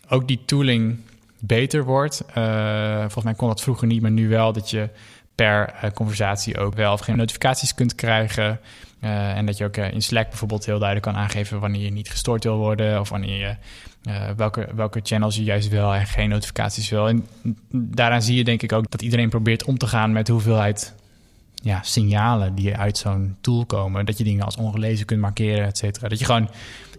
ook 0.08 0.28
die 0.28 0.42
tooling 0.44 1.00
beter 1.38 1.84
wordt. 1.84 2.22
volgens 3.00 3.24
mij 3.24 3.34
kon 3.34 3.48
dat 3.48 3.60
vroeger 3.60 3.86
niet, 3.86 4.02
maar 4.02 4.10
nu 4.10 4.28
wel 4.28 4.52
dat 4.52 4.70
je 4.70 4.88
per 5.34 5.74
conversatie 5.94 6.58
ook 6.58 6.74
wel 6.74 6.92
of 6.92 7.00
geen 7.00 7.16
notificaties 7.16 7.74
kunt 7.74 7.94
krijgen. 7.94 8.60
Uh, 9.04 9.36
en 9.36 9.46
dat 9.46 9.56
je 9.56 9.64
ook 9.64 9.76
uh, 9.76 9.92
in 9.92 10.02
Slack 10.02 10.28
bijvoorbeeld 10.28 10.66
heel 10.66 10.78
duidelijk 10.78 11.12
kan 11.12 11.22
aangeven 11.22 11.60
wanneer 11.60 11.82
je 11.82 11.90
niet 11.90 12.10
gestoord 12.10 12.44
wil 12.44 12.56
worden 12.56 13.00
of 13.00 13.08
wanneer 13.08 13.38
je 13.38 13.56
uh, 14.08 14.30
welke, 14.36 14.68
welke 14.74 15.00
channels 15.02 15.36
je 15.36 15.42
juist 15.42 15.68
wel 15.68 15.94
en 15.94 16.06
geen 16.06 16.28
notificaties 16.28 16.88
wil. 16.88 17.08
En 17.08 17.26
daaraan 17.70 18.22
zie 18.22 18.36
je 18.36 18.44
denk 18.44 18.62
ik 18.62 18.72
ook 18.72 18.90
dat 18.90 19.02
iedereen 19.02 19.28
probeert 19.28 19.64
om 19.64 19.78
te 19.78 19.86
gaan 19.86 20.12
met 20.12 20.26
de 20.26 20.32
hoeveelheid 20.32 20.94
ja, 21.54 21.82
signalen 21.82 22.54
die 22.54 22.76
uit 22.76 22.98
zo'n 22.98 23.36
tool 23.40 23.66
komen. 23.66 24.06
Dat 24.06 24.18
je 24.18 24.24
dingen 24.24 24.44
als 24.44 24.56
ongelezen 24.56 25.06
kunt 25.06 25.20
markeren, 25.20 25.66
et 25.66 25.78
cetera. 25.78 26.08
Dat 26.08 26.18
je 26.18 26.24
gewoon 26.24 26.50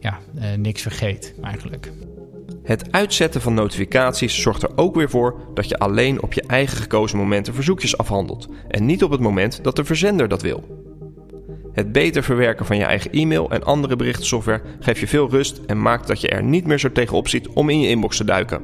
ja, 0.02 0.20
niks 0.56 0.82
vergeet 0.82 1.34
eigenlijk. 1.44 1.92
Het 2.64 2.92
uitzetten 2.92 3.42
van 3.42 3.54
notificaties 3.54 4.42
zorgt 4.42 4.64
er 4.64 4.78
ook 4.78 4.96
weer 4.96 5.10
voor 5.10 5.40
dat 5.54 5.70
je 5.70 5.80
alleen 5.80 6.22
op 6.22 6.34
je 6.34 6.44
eigen 6.48 6.78
gekozen 6.78 7.18
momenten 7.18 7.54
verzoekjes 7.54 7.98
afhandelt 7.98 8.48
en 8.68 8.86
niet 8.86 9.04
op 9.04 9.12
het 9.12 9.22
moment 9.22 9.64
dat 9.64 9.76
de 9.76 9.86
verzender 9.86 10.28
dat 10.28 10.42
wil. 10.42 10.85
Het 11.76 11.92
beter 11.92 12.24
verwerken 12.24 12.66
van 12.66 12.78
je 12.78 12.84
eigen 12.84 13.12
e-mail 13.12 13.50
en 13.50 13.64
andere 13.64 13.96
berichtensoftware 13.96 14.62
geeft 14.80 15.00
je 15.00 15.08
veel 15.08 15.30
rust 15.30 15.58
en 15.68 15.82
maakt 15.82 16.08
dat 16.08 16.22
je 16.22 16.30
er 16.30 16.44
niet 16.44 16.66
meer 16.66 16.80
zo 16.80 16.92
tegenop 16.92 17.28
ziet 17.28 17.48
om 17.48 17.70
in 17.70 17.80
je 17.80 17.90
inbox 17.90 18.18
te 18.18 18.24
duiken. 18.24 18.62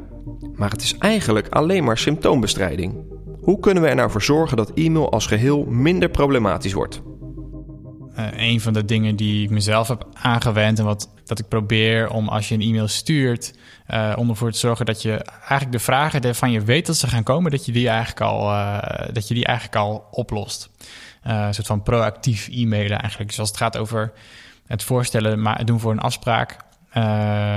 Maar 0.56 0.70
het 0.70 0.82
is 0.82 0.98
eigenlijk 0.98 1.48
alleen 1.50 1.84
maar 1.84 1.98
symptoombestrijding. 1.98 2.96
Hoe 3.42 3.60
kunnen 3.60 3.84
we 3.84 3.90
er 3.90 3.96
nou 3.96 4.12
voor 4.12 4.22
zorgen 4.22 4.58
dat 4.58 4.72
e-mail 4.74 5.12
als 5.12 5.26
geheel 5.26 5.66
minder 5.66 6.10
problematisch 6.10 6.74
wordt? 6.74 7.02
Uh, 8.18 8.28
een 8.36 8.62
van 8.62 8.74
de 8.74 8.86
dingen 8.86 9.16
die 9.16 9.44
ik 9.44 9.50
mezelf 9.50 9.88
heb 9.88 10.08
aangewend 10.14 10.80
en 10.80 10.86
wat 10.86 11.14
dat 11.26 11.40
ik 11.40 11.48
probeer 11.48 12.10
om 12.10 12.28
als 12.28 12.50
je 12.50 12.56
een 12.56 12.62
e-mail 12.62 12.88
stuurt, 12.88 13.54
uh, 13.90 14.14
om 14.18 14.30
ervoor 14.30 14.52
te 14.52 14.58
zorgen 14.58 14.86
dat 14.86 15.02
je 15.02 15.12
eigenlijk 15.24 15.72
de 15.72 15.80
vragen 15.80 16.36
van 16.36 16.52
je 16.52 16.62
weet 16.62 16.86
dat 16.86 16.98
ze 16.98 17.08
gaan 17.08 17.24
komen, 17.24 17.52
dat 17.52 17.66
je 17.66 17.72
die 17.72 17.88
eigenlijk 17.88 18.22
al, 18.22 18.52
uh, 18.52 18.80
dat 19.14 19.28
je 19.28 19.34
die 19.34 19.46
eigenlijk 19.46 19.76
al 19.76 20.08
oplost. 20.12 20.70
Uh, 21.28 21.46
een 21.46 21.54
soort 21.54 21.68
van 21.68 21.84
proactief 21.84 22.48
e-mailen 22.48 23.00
eigenlijk. 23.00 23.30
Dus 23.30 23.40
als 23.40 23.48
het 23.48 23.58
gaat 23.58 23.78
over 23.78 24.12
het 24.68 24.84
voorstellen, 24.84 25.42
maar 25.42 25.66
doen 25.66 25.80
voor 25.80 25.92
een 25.92 26.00
afspraak. 26.00 26.58
Uh, 26.98 27.04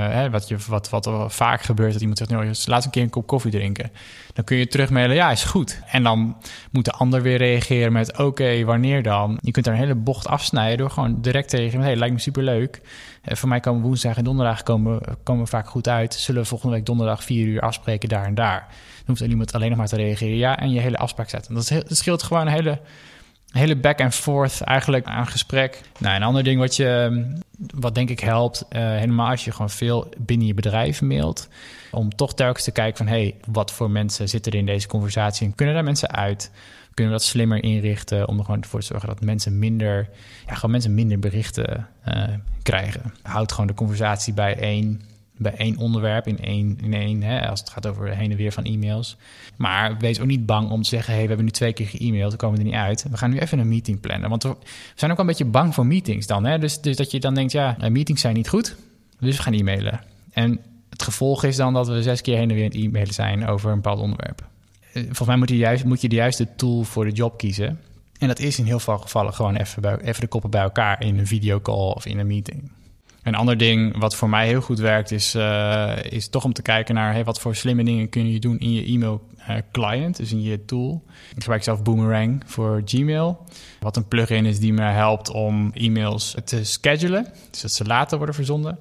hè, 0.07 0.29
wat, 0.29 0.47
je, 0.47 0.57
wat, 0.67 0.89
wat 0.89 1.09
vaak 1.27 1.61
gebeurt, 1.61 1.91
dat 1.91 2.01
iemand 2.01 2.17
zegt, 2.17 2.29
nou, 2.29 2.53
laat 2.65 2.85
een 2.85 2.91
keer 2.91 3.03
een 3.03 3.09
kop 3.09 3.27
koffie 3.27 3.51
drinken. 3.51 3.91
Dan 4.33 4.43
kun 4.43 4.57
je 4.57 4.67
terugmailen, 4.67 5.15
ja, 5.15 5.31
is 5.31 5.43
goed. 5.43 5.81
En 5.85 6.03
dan 6.03 6.37
moet 6.71 6.85
de 6.85 6.91
ander 6.91 7.21
weer 7.21 7.37
reageren 7.37 7.91
met, 7.91 8.17
oké, 8.17 8.63
wanneer 8.63 9.03
dan? 9.03 9.37
Je 9.41 9.51
kunt 9.51 9.65
daar 9.65 9.73
een 9.73 9.79
hele 9.79 9.95
bocht 9.95 10.27
afsnijden 10.27 10.77
door 10.77 10.89
gewoon 10.89 11.21
direct 11.21 11.49
te 11.49 11.55
reageren 11.57 11.79
met, 11.79 11.89
hey, 11.89 11.97
lijkt 11.97 12.13
me 12.13 12.19
superleuk. 12.19 12.81
Uh, 13.23 13.35
voor 13.35 13.49
mij 13.49 13.59
komen 13.59 13.81
woensdag 13.81 14.17
en 14.17 14.23
donderdag 14.23 14.63
komen, 14.63 15.01
komen 15.23 15.47
vaak 15.47 15.67
goed 15.67 15.87
uit. 15.87 16.13
Zullen 16.13 16.41
we 16.41 16.47
volgende 16.47 16.75
week 16.75 16.85
donderdag 16.85 17.23
vier 17.23 17.47
uur 17.47 17.61
afspreken 17.61 18.09
daar 18.09 18.25
en 18.25 18.35
daar? 18.35 18.65
Dan 19.05 19.15
hoeft 19.17 19.21
iemand 19.21 19.53
alleen 19.53 19.69
nog 19.69 19.77
maar 19.77 19.87
te 19.87 19.95
reageren, 19.95 20.37
ja, 20.37 20.59
en 20.59 20.71
je 20.71 20.79
hele 20.79 20.97
afspraak 20.97 21.29
zetten. 21.29 21.53
Dat, 21.53 21.67
dat 21.67 21.97
scheelt 21.97 22.23
gewoon 22.23 22.47
een 22.47 22.53
hele 22.53 22.79
hele 23.57 23.75
back 23.75 24.01
and 24.01 24.15
forth 24.15 24.61
eigenlijk 24.61 25.05
aan 25.05 25.27
gesprek. 25.27 25.81
Nou, 25.97 26.15
een 26.15 26.23
ander 26.23 26.43
ding 26.43 26.59
wat 26.59 26.75
je, 26.75 27.23
wat 27.73 27.95
denk 27.95 28.09
ik 28.09 28.19
helpt, 28.19 28.65
uh, 28.69 28.79
helemaal 28.79 29.29
als 29.29 29.45
je 29.45 29.51
gewoon 29.51 29.69
veel 29.69 30.09
binnen 30.17 30.47
je 30.47 30.53
bedrijf 30.53 31.01
mailt, 31.01 31.47
om 31.91 32.15
toch 32.15 32.33
telkens 32.33 32.63
te 32.63 32.71
kijken 32.71 32.97
van, 32.97 33.07
hey, 33.07 33.35
wat 33.51 33.71
voor 33.71 33.91
mensen 33.91 34.29
zitten 34.29 34.51
er 34.51 34.57
in 34.57 34.65
deze 34.65 34.87
conversatie 34.87 35.47
en 35.47 35.55
kunnen 35.55 35.75
daar 35.75 35.83
mensen 35.83 36.11
uit? 36.11 36.51
Kunnen 36.93 37.13
we 37.13 37.19
dat 37.19 37.27
slimmer 37.27 37.63
inrichten 37.63 38.27
om 38.27 38.37
er 38.37 38.45
gewoon 38.45 38.65
voor 38.65 38.79
te 38.79 38.85
zorgen 38.85 39.07
dat 39.07 39.21
mensen 39.21 39.59
minder, 39.59 40.09
ja, 40.47 40.53
gewoon 40.53 40.71
mensen 40.71 40.93
minder 40.93 41.19
berichten 41.19 41.87
uh, 42.07 42.23
krijgen? 42.63 43.13
Houd 43.21 43.51
gewoon 43.51 43.67
de 43.67 43.73
conversatie 43.73 44.33
bij 44.33 44.57
één 44.57 45.01
bij 45.37 45.53
één 45.55 45.77
onderwerp, 45.77 46.27
in 46.27 46.39
één, 46.39 46.77
in 46.83 46.93
één 46.93 47.23
hè, 47.23 47.49
als 47.49 47.59
het 47.59 47.69
gaat 47.69 47.87
over 47.87 48.15
heen 48.15 48.31
en 48.31 48.37
weer 48.37 48.51
van 48.51 48.63
e-mails. 48.63 49.17
Maar 49.55 49.97
wees 49.97 50.19
ook 50.19 50.27
niet 50.27 50.45
bang 50.45 50.69
om 50.69 50.81
te 50.81 50.89
zeggen, 50.89 51.13
hey, 51.13 51.21
we 51.21 51.27
hebben 51.27 51.45
nu 51.45 51.51
twee 51.51 51.73
keer 51.73 51.87
ge-mailed, 51.87 52.29
dan 52.29 52.37
komen 52.37 52.57
we 52.57 52.63
er 52.63 52.69
niet 52.69 52.79
uit. 52.79 53.05
We 53.11 53.17
gaan 53.17 53.29
nu 53.29 53.39
even 53.39 53.59
een 53.59 53.69
meeting 53.69 53.99
plannen, 53.99 54.29
want 54.29 54.43
we 54.43 54.55
zijn 54.95 55.11
ook 55.11 55.17
wel 55.17 55.25
een 55.25 55.31
beetje 55.31 55.45
bang 55.45 55.73
voor 55.73 55.85
meetings 55.85 56.27
dan. 56.27 56.45
Hè? 56.45 56.59
Dus, 56.59 56.81
dus 56.81 56.95
dat 56.95 57.11
je 57.11 57.19
dan 57.19 57.33
denkt, 57.33 57.51
ja, 57.51 57.77
meetings 57.89 58.21
zijn 58.21 58.35
niet 58.35 58.49
goed, 58.49 58.75
dus 59.19 59.37
we 59.37 59.43
gaan 59.43 59.53
e-mailen. 59.53 60.01
En 60.31 60.59
het 60.89 61.03
gevolg 61.03 61.43
is 61.43 61.55
dan 61.55 61.73
dat 61.73 61.87
we 61.87 62.01
zes 62.01 62.21
keer 62.21 62.37
heen 62.37 62.49
en 62.49 62.55
weer 62.55 62.75
e-mailen 62.75 63.13
zijn 63.13 63.47
over 63.47 63.69
een 63.69 63.75
bepaald 63.75 63.99
onderwerp. 63.99 64.47
Eh, 64.93 65.03
volgens 65.03 65.27
mij 65.27 65.37
moet 65.37 65.49
je, 65.49 65.57
juist, 65.57 65.85
moet 65.85 66.01
je 66.01 66.09
de 66.09 66.15
juiste 66.15 66.47
tool 66.55 66.83
voor 66.83 67.05
de 67.05 67.11
job 67.11 67.37
kiezen. 67.37 67.79
En 68.19 68.27
dat 68.27 68.39
is 68.39 68.59
in 68.59 68.65
heel 68.65 68.79
veel 68.79 68.97
gevallen 68.97 69.33
gewoon 69.33 69.55
even, 69.55 69.99
even 70.01 70.21
de 70.21 70.27
koppen 70.27 70.49
bij 70.49 70.61
elkaar 70.61 71.03
in 71.03 71.19
een 71.19 71.27
videocall 71.27 71.91
of 71.91 72.05
in 72.05 72.19
een 72.19 72.27
meeting. 72.27 72.71
Een 73.25 73.35
ander 73.35 73.57
ding 73.57 73.97
wat 73.97 74.15
voor 74.15 74.29
mij 74.29 74.47
heel 74.47 74.61
goed 74.61 74.79
werkt, 74.79 75.11
is, 75.11 75.35
uh, 75.35 75.95
is 76.03 76.29
toch 76.29 76.43
om 76.43 76.53
te 76.53 76.61
kijken 76.61 76.95
naar 76.95 77.13
hey, 77.13 77.23
wat 77.23 77.39
voor 77.39 77.55
slimme 77.55 77.83
dingen 77.83 78.09
kun 78.09 78.31
je 78.31 78.39
doen 78.39 78.57
in 78.59 78.73
je 78.73 78.85
e-mail 78.85 79.21
uh, 79.49 79.55
client, 79.71 80.17
dus 80.17 80.31
in 80.31 80.41
je 80.41 80.65
tool. 80.65 81.03
Ik 81.35 81.41
gebruik 81.41 81.63
zelf 81.63 81.83
Boomerang 81.83 82.43
voor 82.45 82.81
Gmail, 82.85 83.45
wat 83.79 83.97
een 83.97 84.07
plugin 84.07 84.45
is 84.45 84.59
die 84.59 84.73
me 84.73 84.81
helpt 84.81 85.29
om 85.29 85.71
e-mails 85.73 86.35
te 86.43 86.63
schedulen, 86.63 87.27
dus 87.51 87.61
dat 87.61 87.71
ze 87.71 87.85
later 87.85 88.17
worden 88.17 88.35
verzonden. 88.35 88.79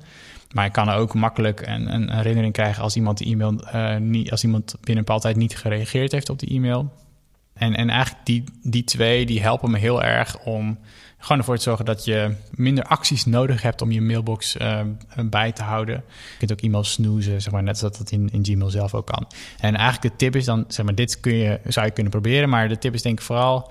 Maar 0.53 0.67
ik 0.67 0.73
kan 0.73 0.89
ook 0.89 1.15
makkelijk 1.15 1.67
een, 1.67 1.95
een 1.95 2.11
herinnering 2.11 2.53
krijgen 2.53 2.83
als 2.83 2.97
iemand, 2.97 3.19
de 3.19 3.25
e-mail, 3.25 3.61
uh, 3.75 3.97
niet, 3.97 4.31
als 4.31 4.45
iemand 4.45 4.65
binnen 4.65 4.97
een 4.97 5.05
bepaalde 5.05 5.23
tijd 5.23 5.37
niet 5.37 5.57
gereageerd 5.57 6.13
heeft 6.13 6.31
op 6.31 6.39
die 6.39 6.51
e-mail. 6.51 6.93
En, 7.55 7.75
en 7.75 7.91
eigenlijk 7.91 8.27
die, 8.27 8.45
die 8.63 8.85
twee 8.85 9.27
die 9.27 9.43
helpen 9.43 9.71
me 9.71 9.79
heel 9.79 10.03
erg 10.03 10.39
om 10.45 10.79
gewoon 11.25 11.39
ervoor 11.39 11.57
te 11.57 11.63
zorgen 11.63 11.85
dat 11.85 12.05
je 12.05 12.35
minder 12.55 12.85
acties 12.85 13.25
nodig 13.25 13.63
hebt 13.63 13.83
om 13.83 13.93
je 13.93 14.01
mailbox 14.01 14.57
uh, 14.57 14.81
bij 15.25 15.53
te 15.53 15.63
houden. 15.63 15.95
Je 15.95 16.39
kunt 16.39 16.53
ook 16.53 16.61
e-mails 16.61 16.93
snoezen, 16.93 17.43
zeg 17.43 17.53
maar, 17.53 17.63
net 17.63 17.79
zoals 17.79 17.99
dat 17.99 18.11
in, 18.11 18.29
in 18.33 18.45
Gmail 18.45 18.71
zelf 18.71 18.95
ook 18.95 19.07
kan. 19.07 19.27
En 19.59 19.75
eigenlijk 19.75 20.03
de 20.03 20.25
tip 20.25 20.37
is 20.37 20.45
dan, 20.45 20.65
zeg 20.69 20.85
maar, 20.85 20.95
dit 20.95 21.21
kun 21.21 21.35
je, 21.35 21.61
zou 21.67 21.87
je 21.87 21.93
kunnen 21.93 22.13
proberen, 22.13 22.49
maar 22.49 22.69
de 22.69 22.79
tip 22.79 22.95
is 22.95 23.03
denk 23.03 23.19
ik 23.19 23.25
vooral 23.25 23.71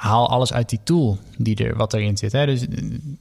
haal 0.00 0.28
alles 0.28 0.52
uit 0.52 0.68
die 0.68 0.80
tool 0.84 1.18
die 1.36 1.64
er, 1.64 1.76
wat 1.76 1.94
erin 1.94 2.16
zit. 2.16 2.32
Hè? 2.32 2.46
Dus 2.46 2.66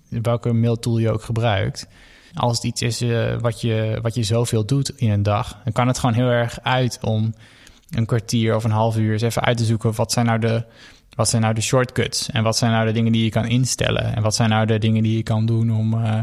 welke 0.10 0.54
mailtool 0.54 0.98
je 0.98 1.12
ook 1.12 1.24
gebruikt. 1.24 1.88
Als 2.34 2.56
het 2.56 2.66
iets 2.66 2.82
is 2.82 3.02
uh, 3.02 3.36
wat, 3.40 3.62
je, 3.62 4.00
wat 4.02 4.16
je 4.16 4.24
zoveel 4.24 4.66
doet 4.66 4.90
in 4.96 5.12
een 5.12 5.24
dag, 5.24 5.58
dan 5.64 5.74
kan 5.74 5.88
het 5.88 6.00
gewoon 6.00 6.16
heel 6.16 6.30
erg 6.30 6.60
uit 6.62 7.00
om 7.02 7.34
een 7.90 8.06
kwartier 8.06 8.56
of 8.56 8.64
een 8.64 8.72
half 8.72 8.98
uur 8.98 9.12
eens 9.12 9.22
even 9.22 9.42
uit 9.44 9.58
te 9.58 9.66
zoeken 9.66 9.96
wat 9.96 10.12
zijn 10.12 10.26
nou 10.26 10.40
de, 10.40 10.66
wat 11.20 11.30
zijn 11.30 11.42
nou 11.42 11.54
de 11.54 11.62
shortcuts 11.62 12.30
en 12.30 12.44
wat 12.44 12.58
zijn 12.58 12.72
nou 12.72 12.86
de 12.86 12.92
dingen 12.92 13.12
die 13.12 13.24
je 13.24 13.30
kan 13.30 13.46
instellen 13.46 14.16
en 14.16 14.22
wat 14.22 14.36
zijn 14.36 14.50
nou 14.50 14.66
de 14.66 14.78
dingen 14.78 15.04
die 15.04 15.16
je 15.16 15.24
kan 15.24 15.46
doen 15.46 15.72
om, 15.72 15.94
uh, 15.94 16.20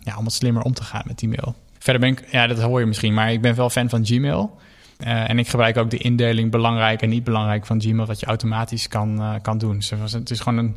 ja, 0.00 0.16
om 0.16 0.24
wat 0.24 0.32
slimmer 0.32 0.62
om 0.62 0.72
te 0.72 0.82
gaan 0.82 1.02
met 1.06 1.18
die 1.18 1.28
mail. 1.28 1.54
Verder 1.78 2.00
ben 2.00 2.10
ik, 2.10 2.30
ja, 2.30 2.46
dat 2.46 2.60
hoor 2.60 2.80
je 2.80 2.86
misschien, 2.86 3.14
maar 3.14 3.32
ik 3.32 3.40
ben 3.40 3.54
wel 3.54 3.70
fan 3.70 3.88
van 3.88 4.06
Gmail. 4.06 4.58
Uh, 5.00 5.30
en 5.30 5.38
ik 5.38 5.48
gebruik 5.48 5.76
ook 5.76 5.90
de 5.90 5.98
indeling 5.98 6.50
belangrijk 6.50 7.02
en 7.02 7.08
niet 7.08 7.24
belangrijk 7.24 7.66
van 7.66 7.80
Gmail, 7.80 8.06
wat 8.06 8.20
je 8.20 8.26
automatisch 8.26 8.88
kan, 8.88 9.38
kan 9.42 9.58
doen. 9.58 9.76
Dus 9.76 10.12
het 10.12 10.30
is 10.30 10.40
gewoon 10.40 10.58
een, 10.58 10.76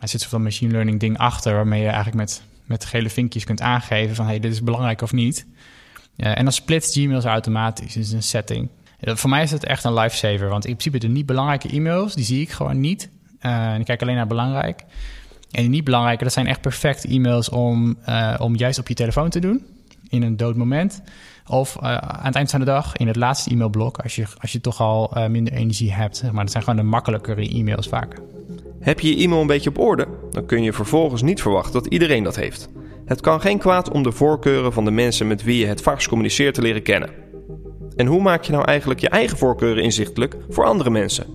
er 0.00 0.08
zit 0.08 0.20
zoveel 0.20 0.40
machine 0.40 0.72
learning 0.72 1.00
ding 1.00 1.18
achter, 1.18 1.54
waarmee 1.54 1.80
je 1.80 1.86
eigenlijk 1.86 2.16
met, 2.16 2.42
met 2.64 2.84
gele 2.84 3.10
vinkjes 3.10 3.44
kunt 3.44 3.60
aangeven 3.60 4.14
van 4.14 4.26
hey, 4.26 4.40
dit 4.40 4.52
is 4.52 4.62
belangrijk 4.62 5.02
of 5.02 5.12
niet. 5.12 5.46
en 6.16 6.44
dan 6.44 6.52
splitst 6.52 6.92
Gmail 6.92 7.22
automatisch. 7.22 7.92
Dus 7.92 8.10
een 8.10 8.22
setting. 8.22 8.68
Voor 9.00 9.30
mij 9.30 9.42
is 9.42 9.50
het 9.50 9.64
echt 9.64 9.84
een 9.84 9.94
lifesaver. 9.94 10.48
Want 10.48 10.66
in 10.66 10.76
principe 10.76 10.98
de 11.06 11.12
niet 11.12 11.26
belangrijke 11.26 11.68
e-mails, 11.68 12.14
die 12.14 12.24
zie 12.24 12.40
ik 12.40 12.50
gewoon 12.50 12.80
niet. 12.80 13.10
En 13.38 13.80
ik 13.80 13.86
kijk 13.86 14.02
alleen 14.02 14.16
naar 14.16 14.26
belangrijk. 14.26 14.84
En 15.50 15.60
die 15.62 15.70
niet 15.70 15.84
belangrijke, 15.84 16.24
dat 16.24 16.32
zijn 16.32 16.46
echt 16.46 16.60
perfecte 16.60 17.08
e-mails 17.08 17.48
om, 17.48 17.98
uh, 18.08 18.34
om 18.38 18.56
juist 18.56 18.78
op 18.78 18.88
je 18.88 18.94
telefoon 18.94 19.30
te 19.30 19.40
doen. 19.40 19.66
In 20.08 20.22
een 20.22 20.36
dood 20.36 20.56
moment. 20.56 21.02
Of 21.46 21.76
uh, 21.76 21.96
aan 21.96 22.26
het 22.26 22.34
eind 22.34 22.50
van 22.50 22.60
de 22.60 22.66
dag, 22.66 22.96
in 22.96 23.06
het 23.06 23.16
laatste 23.16 23.50
e-mailblok, 23.50 23.98
als 23.98 24.16
je, 24.16 24.26
als 24.40 24.52
je 24.52 24.60
toch 24.60 24.80
al 24.80 25.12
minder 25.28 25.52
energie 25.52 25.92
hebt. 25.92 26.22
Maar 26.32 26.42
dat 26.42 26.50
zijn 26.50 26.62
gewoon 26.62 26.78
de 26.78 26.90
makkelijkere 26.90 27.48
e-mails 27.48 27.88
vaak. 27.88 28.16
Heb 28.80 29.00
je 29.00 29.16
je 29.16 29.24
e-mail 29.24 29.40
een 29.40 29.46
beetje 29.46 29.70
op 29.70 29.78
orde? 29.78 30.06
Dan 30.30 30.46
kun 30.46 30.62
je 30.62 30.72
vervolgens 30.72 31.22
niet 31.22 31.42
verwachten 31.42 31.72
dat 31.72 31.86
iedereen 31.86 32.24
dat 32.24 32.36
heeft. 32.36 32.68
Het 33.04 33.20
kan 33.20 33.40
geen 33.40 33.58
kwaad 33.58 33.90
om 33.90 34.02
de 34.02 34.12
voorkeuren 34.12 34.72
van 34.72 34.84
de 34.84 34.90
mensen 34.90 35.26
met 35.26 35.42
wie 35.42 35.58
je 35.58 35.66
het 35.66 35.82
vaakst 35.82 36.08
communiceert 36.08 36.54
te 36.54 36.62
leren 36.62 36.82
kennen. 36.82 37.10
En 37.98 38.06
hoe 38.06 38.22
maak 38.22 38.44
je 38.44 38.52
nou 38.52 38.64
eigenlijk 38.64 39.00
je 39.00 39.08
eigen 39.08 39.38
voorkeuren 39.38 39.82
inzichtelijk 39.82 40.36
voor 40.48 40.64
andere 40.64 40.90
mensen? 40.90 41.26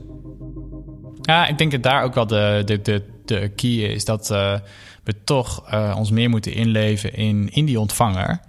Ja, 1.21 1.47
ik 1.47 1.57
denk 1.57 1.71
dat 1.71 1.83
daar 1.83 2.03
ook 2.03 2.13
wel 2.13 2.27
de, 2.27 2.61
de, 2.65 2.81
de, 2.81 3.03
de 3.25 3.51
key 3.55 3.71
is. 3.71 4.05
Dat 4.05 4.31
uh, 4.31 4.53
we 5.03 5.23
toch 5.23 5.73
uh, 5.73 5.95
ons 5.97 6.11
meer 6.11 6.29
moeten 6.29 6.53
inleven 6.53 7.13
in, 7.13 7.49
in 7.51 7.65
die 7.65 7.79
ontvanger. 7.79 8.39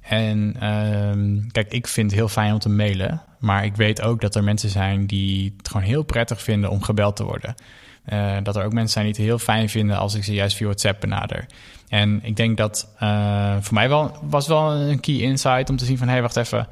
En 0.00 0.54
uh, 0.62 1.42
kijk, 1.52 1.72
ik 1.72 1.86
vind 1.86 2.10
het 2.10 2.20
heel 2.20 2.28
fijn 2.28 2.52
om 2.52 2.58
te 2.58 2.68
mailen. 2.68 3.22
Maar 3.38 3.64
ik 3.64 3.76
weet 3.76 4.02
ook 4.02 4.20
dat 4.20 4.34
er 4.34 4.44
mensen 4.44 4.70
zijn 4.70 5.06
die 5.06 5.54
het 5.56 5.68
gewoon 5.68 5.86
heel 5.86 6.02
prettig 6.02 6.42
vinden 6.42 6.70
om 6.70 6.82
gebeld 6.82 7.16
te 7.16 7.24
worden. 7.24 7.54
Uh, 8.12 8.36
dat 8.42 8.56
er 8.56 8.64
ook 8.64 8.72
mensen 8.72 8.92
zijn 8.92 9.04
die 9.04 9.14
het 9.14 9.24
heel 9.24 9.38
fijn 9.38 9.68
vinden 9.68 9.96
als 9.96 10.14
ik 10.14 10.24
ze 10.24 10.34
juist 10.34 10.56
via 10.56 10.66
WhatsApp 10.66 11.00
benader. 11.00 11.46
En 11.88 12.20
ik 12.22 12.36
denk 12.36 12.56
dat 12.56 12.88
voor 13.60 13.74
mij 13.74 13.88
wel, 13.88 14.16
was 14.22 14.46
wel 14.46 14.72
een 14.72 15.00
key 15.00 15.14
insight 15.14 15.70
om 15.70 15.76
te 15.76 15.84
zien 15.84 15.98
van... 15.98 16.06
hé, 16.06 16.12
hey, 16.12 16.22
wacht 16.22 16.36
even, 16.36 16.68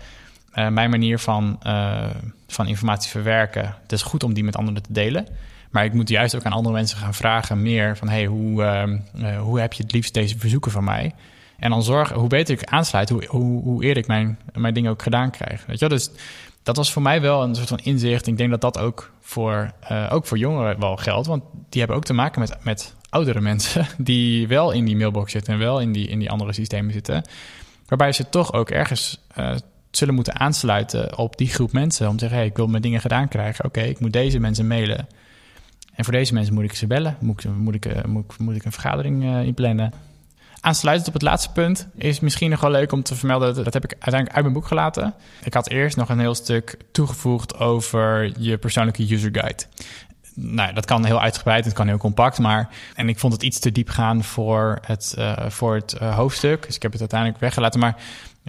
uh, 0.59 0.69
mijn 0.69 0.91
manier 0.91 1.19
van, 1.19 1.59
uh, 1.67 2.05
van 2.47 2.67
informatie 2.67 3.11
verwerken. 3.11 3.75
Het 3.83 3.93
is 3.93 4.03
goed 4.03 4.23
om 4.23 4.35
die 4.35 4.45
met 4.45 4.57
anderen 4.57 4.83
te 4.83 4.93
delen. 4.93 5.27
Maar 5.71 5.85
ik 5.85 5.93
moet 5.93 6.09
juist 6.09 6.35
ook 6.35 6.45
aan 6.45 6.53
andere 6.53 6.75
mensen 6.75 6.99
gaan 6.99 7.15
vragen 7.15 7.63
meer 7.63 7.97
van... 7.97 8.09
hey, 8.09 8.27
hoe, 8.27 8.63
uh, 9.17 9.41
hoe 9.41 9.61
heb 9.61 9.73
je 9.73 9.83
het 9.83 9.93
liefst 9.93 10.15
deze 10.15 10.39
verzoeken 10.39 10.71
van 10.71 10.85
mij? 10.85 11.15
En 11.59 11.71
dan 11.71 11.83
zorgen, 11.83 12.17
hoe 12.17 12.29
beter 12.29 12.55
ik 12.55 12.65
aansluit, 12.65 13.09
hoe, 13.09 13.27
hoe, 13.27 13.63
hoe 13.63 13.85
eerder 13.85 14.03
ik 14.03 14.09
mijn, 14.09 14.39
mijn 14.53 14.75
dingen 14.75 14.91
ook 14.91 15.03
gedaan 15.03 15.31
krijg. 15.31 15.67
Weet 15.67 15.79
je? 15.79 15.89
Dus 15.89 16.11
dat 16.63 16.77
was 16.77 16.93
voor 16.93 17.03
mij 17.03 17.21
wel 17.21 17.43
een 17.43 17.55
soort 17.55 17.69
van 17.69 17.79
inzicht. 17.79 18.27
Ik 18.27 18.37
denk 18.37 18.51
dat 18.51 18.61
dat 18.61 18.79
ook 18.79 19.11
voor, 19.21 19.73
ook 20.11 20.27
voor 20.27 20.39
jongeren 20.39 20.81
wel 20.81 20.97
geldt. 20.97 21.27
Want 21.27 21.43
die 21.69 21.79
hebben 21.81 21.97
ook 21.97 22.05
te 22.05 22.13
maken 22.13 22.41
met, 22.41 22.57
met 22.65 22.95
oudere 23.09 23.41
mensen... 23.41 23.87
die 23.99 24.49
wel 24.49 24.71
in 24.71 24.85
die 24.85 24.97
mailbox 24.97 25.33
zitten 25.33 25.53
en 25.53 25.59
wel 25.59 25.81
in 25.81 25.93
die, 25.93 26.09
in 26.09 26.19
die 26.19 26.31
andere 26.31 26.53
systemen 26.53 26.93
zitten... 26.93 27.25
waarbij 27.87 28.13
ze 28.13 28.29
toch 28.29 28.53
ook 28.53 28.71
ergens 28.71 29.21
zullen 29.97 30.15
moeten 30.15 30.41
aansluiten 30.41 31.19
op 31.19 31.37
die 31.37 31.49
groep 31.49 31.73
mensen. 31.73 32.09
Om 32.09 32.12
te 32.12 32.19
zeggen, 32.19 32.38
hey, 32.38 32.47
ik 32.47 32.57
wil 32.57 32.67
mijn 32.67 32.83
dingen 32.83 33.00
gedaan 33.00 33.29
krijgen. 33.29 33.65
Oké, 33.65 33.81
ik 33.81 34.00
moet 34.00 34.12
deze 34.12 34.38
mensen 34.38 34.67
mailen. 34.67 35.07
En 35.95 36.05
voor 36.05 36.12
deze 36.12 36.35
mensen 36.35 36.55
moet 36.55 36.65
ik 36.65 36.75
ze 36.75 36.87
bellen. 36.87 37.17
Moet 37.21 37.45
ik, 37.45 37.50
moet 37.50 37.75
ik, 37.75 38.07
moet 38.07 38.25
ik, 38.25 38.38
moet 38.38 38.57
ik 38.57 38.65
een 38.65 38.73
vergadering 38.73 39.25
uh, 39.25 39.43
inplannen. 39.43 39.93
Aansluitend 40.61 41.09
op 41.09 41.15
het 41.15 41.23
laatste 41.23 41.53
punt 41.53 41.88
is 41.95 42.21
misschien 42.21 42.50
nog 42.50 42.61
wel 42.61 42.71
leuk 42.71 42.93
om 42.93 43.03
te 43.03 43.15
vermelden. 43.15 43.65
Dat 43.65 43.73
heb 43.73 43.85
ik 43.85 43.93
uiteindelijk 43.93 44.35
uit 44.35 44.43
mijn 44.43 44.55
boek 44.55 44.67
gelaten. 44.67 45.15
Ik 45.45 45.55
had 45.55 45.69
eerst 45.69 45.97
nog 45.97 46.09
een 46.09 46.19
heel 46.19 46.35
stuk 46.35 46.76
toegevoegd 46.93 47.59
over 47.59 48.33
je 48.38 48.59
persoonlijke 48.59 49.12
user 49.12 49.31
guide. 49.33 49.62
Nou, 50.35 50.73
dat 50.73 50.85
kan 50.85 51.05
heel 51.05 51.21
uitgebreid, 51.21 51.65
het 51.65 51.75
kan 51.75 51.87
heel 51.87 51.97
compact, 51.97 52.38
maar... 52.38 52.69
En 52.95 53.09
ik 53.09 53.19
vond 53.19 53.33
het 53.33 53.43
iets 53.43 53.59
te 53.59 53.73
diep 53.73 53.88
gaan 53.88 54.25
voor 54.25 54.79
het, 54.83 55.15
uh, 55.19 55.49
voor 55.49 55.75
het 55.75 55.93
hoofdstuk. 55.93 56.67
Dus 56.67 56.76
ik 56.76 56.83
heb 56.83 56.93
het 56.93 57.00
uiteindelijk 57.00 57.41
weggelaten. 57.41 57.81
Maar 57.81 57.97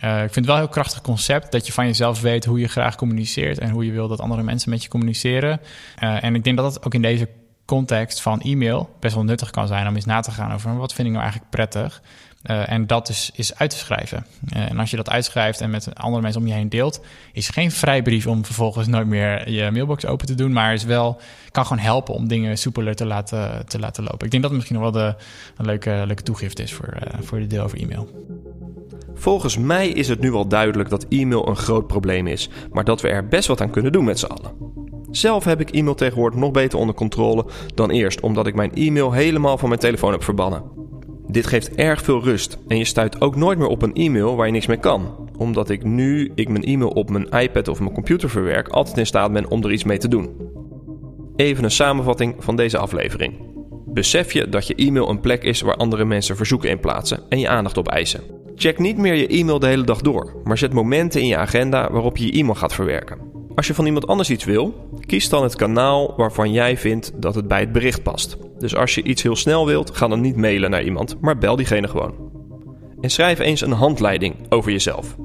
uh, 0.04 0.24
ik 0.24 0.34
vind 0.34 0.36
het 0.36 0.46
wel 0.46 0.56
een 0.56 0.62
heel 0.62 0.72
krachtig 0.72 1.01
concept 1.01 1.51
dat 1.51 1.66
je 1.66 1.74
van 1.74 1.86
jezelf 1.86 2.22
weet 2.22 2.46
hoe 2.46 2.60
je 2.60 2.68
graag 2.68 2.96
communiceert 2.96 3.58
en 3.58 3.70
hoe 3.70 3.86
je 3.86 3.92
wil 3.92 4.08
dat 4.08 4.20
andere 4.20 4.44
mensen 4.44 4.70
met 4.70 4.84
je 4.84 4.89
communiceren. 4.89 5.60
Uh, 6.04 6.24
en 6.24 6.36
ik 6.36 6.44
denk 6.44 6.58
dat 6.58 6.74
dat 6.74 6.86
ook 6.86 6.94
in 6.94 7.01
deze 7.01 7.30
context 7.66 8.22
van 8.22 8.42
e-mail 8.42 8.96
best 9.00 9.16
wel 9.16 9.24
nuttig 9.24 9.50
kan 9.50 9.68
zijn 9.68 9.88
om 9.88 9.96
eens 9.96 10.06
na 10.06 10.20
te 10.20 10.32
gaan 10.32 10.54
over 10.54 10.77
wat 10.77 10.94
vind 10.94 11.08
ik 11.08 11.13
nou 11.13 11.24
eigenlijk 11.24 11.51
prettig. 11.51 12.01
Uh, 12.44 12.72
en 12.72 12.88
dat 12.88 13.10
is, 13.10 13.32
is 13.34 13.56
uit 13.56 13.70
te 13.70 13.77
schrijven. 13.77 14.25
En 14.50 14.80
als 14.80 14.89
je 14.89 14.96
dat 14.96 15.10
uitschrijft 15.10 15.62
en 15.62 15.70
met 15.70 15.96
andere 15.96 16.22
mensen 16.22 16.42
om 16.42 16.48
je 16.48 16.54
heen 16.54 16.70
deelt, 16.70 17.01
is 17.34 17.50
geen 17.50 17.72
vrijbrief 17.72 18.27
om 18.27 18.46
vervolgens 18.46 18.88
nooit 18.88 19.08
meer 19.08 19.50
je 19.50 19.72
mailbox 19.72 20.06
open 20.06 20.27
te 20.27 20.36
doen, 20.36 20.54
maar 20.54 20.74
is 20.74 20.84
wel, 20.84 21.22
kan 21.51 21.66
gewoon 21.66 21.84
helpen 21.84 22.13
om 22.13 22.27
dingen 22.27 22.58
soepeler 22.58 22.96
te 22.96 23.06
laten, 23.06 23.66
te 23.66 23.80
laten 23.80 24.04
lopen. 24.04 24.25
Ik 24.25 24.32
denk 24.32 24.44
dat 24.44 24.51
het 24.51 24.60
misschien 24.60 24.82
nog 24.82 24.92
wel 24.92 25.01
de, 25.04 25.16
een 25.58 25.66
leuke, 25.66 26.04
leuke 26.06 26.24
toegift 26.24 26.60
is 26.60 26.74
voor, 26.74 26.94
uh, 26.94 27.20
voor 27.22 27.39
de 27.39 27.48
deel 27.48 27.63
over 27.63 27.77
e-mail. 27.77 28.10
Volgens 29.18 29.58
mij 29.58 29.88
is 29.88 30.08
het 30.08 30.20
nu 30.20 30.34
al 30.34 30.48
duidelijk 30.48 30.90
dat 30.90 31.06
e-mail 31.10 31.48
een 31.48 31.56
groot 31.56 31.88
probleem 31.88 32.28
is, 32.28 32.50
maar 32.72 32.84
dat 32.84 33.02
we 33.02 33.08
er 33.08 33.28
best 33.28 33.48
wat 33.48 33.62
aan 33.62 33.70
kunnen 33.70 33.92
doen 33.92 34.04
met 34.04 34.20
z'n 34.20 34.26
allen. 34.26 34.52
Zelf 35.12 35.44
heb 35.44 35.60
ik 35.60 35.70
e-mail 35.70 35.96
tegenwoordig 35.96 36.40
nog 36.40 36.52
beter 36.52 36.80
onder 36.80 36.96
controle 36.96 37.46
dan 37.76 37.90
eerst, 37.90 38.20
omdat 38.20 38.48
ik 38.48 38.56
mijn 38.56 38.74
e-mail 38.74 39.12
helemaal 39.12 39.58
van 39.58 39.70
mijn 39.70 39.82
telefoon 39.82 40.12
heb 40.12 40.24
verbannen. 40.24 40.64
Dit 41.28 41.48
geeft 41.48 41.76
erg 41.76 42.02
veel 42.02 42.24
rust 42.24 42.58
en 42.68 42.78
je 42.78 42.86
stuit 42.86 43.22
ook 43.22 43.36
nooit 43.36 43.58
meer 43.58 43.68
op 43.68 43.82
een 43.82 43.94
e-mail 43.94 44.36
waar 44.36 44.46
je 44.46 44.52
niks 44.52 44.68
mee 44.68 44.78
kan, 44.78 45.30
omdat 45.38 45.70
ik 45.70 45.84
nu 45.84 46.32
ik 46.36 46.50
mijn 46.50 46.64
e-mail 46.64 46.90
op 46.90 47.10
mijn 47.10 47.30
iPad 47.30 47.68
of 47.68 47.80
mijn 47.80 47.94
computer 47.94 48.30
verwerk, 48.30 48.68
altijd 48.68 48.98
in 48.98 49.06
staat 49.06 49.34
ben 49.34 49.50
om 49.50 49.64
er 49.64 49.72
iets 49.72 49.84
mee 49.84 49.98
te 49.98 50.08
doen. 50.08 50.30
Even 51.36 51.64
een 51.64 51.72
samenvatting 51.72 52.36
van 52.40 52.56
deze 52.56 52.78
aflevering. 52.78 53.34
Besef 53.86 54.34
je 54.34 54.50
dat 54.50 54.68
je 54.68 54.76
e-mail 54.76 55.10
een 55.10 55.20
plek 55.20 55.44
is 55.44 55.62
waar 55.62 55.76
andere 55.76 56.06
mensen 56.06 56.36
verzoeken 56.36 56.70
in 56.70 56.80
plaatsen 56.80 57.20
en 57.30 57.40
je 57.40 57.48
aandacht 57.48 57.78
op 57.78 57.88
eisen. 57.88 58.37
Check 58.60 58.80
niet 58.80 58.98
meer 58.98 59.14
je 59.14 59.28
e-mail 59.28 59.60
de 59.60 59.68
hele 59.68 59.84
dag 59.84 60.02
door, 60.02 60.42
maar 60.44 60.58
zet 60.58 60.74
momenten 60.74 61.22
in 61.22 61.28
je 61.28 61.38
agenda 61.38 61.92
waarop 61.92 62.18
je 62.18 62.26
je 62.26 62.32
e-mail 62.32 62.56
gaat 62.56 62.74
verwerken. 62.74 63.18
Als 63.56 63.68
je 63.68 63.74
van 63.74 63.86
iemand 63.86 64.08
anders 64.08 64.30
iets 64.30 64.46
wil, 64.46 64.90
kies 65.06 65.30
dan 65.30 65.44
het 65.44 65.56
kanaal 65.56 66.14
waarvan 66.16 66.52
jij 66.52 66.78
vindt 66.78 67.12
dat 67.22 67.36
het 67.36 67.48
bij 67.48 67.60
het 67.60 67.72
bericht 67.72 68.04
past. 68.04 68.38
Dus 68.60 68.76
als 68.76 68.96
je 68.96 69.04
iets 69.04 69.24
heel 69.24 69.36
snel 69.36 69.66
wilt, 69.66 69.96
ga 69.96 70.08
dan 70.08 70.22
niet 70.22 70.36
mailen 70.36 70.70
naar 70.70 70.84
iemand, 70.84 71.22
maar 71.22 71.38
bel 71.38 71.56
diegene 71.56 71.88
gewoon. 71.88 72.14
en 73.02 73.10
schrijf 73.10 73.40
eens 73.40 73.62
een 73.62 73.72
handleiding 73.72 74.36
over 74.50 74.72
jezelf. 74.72 75.16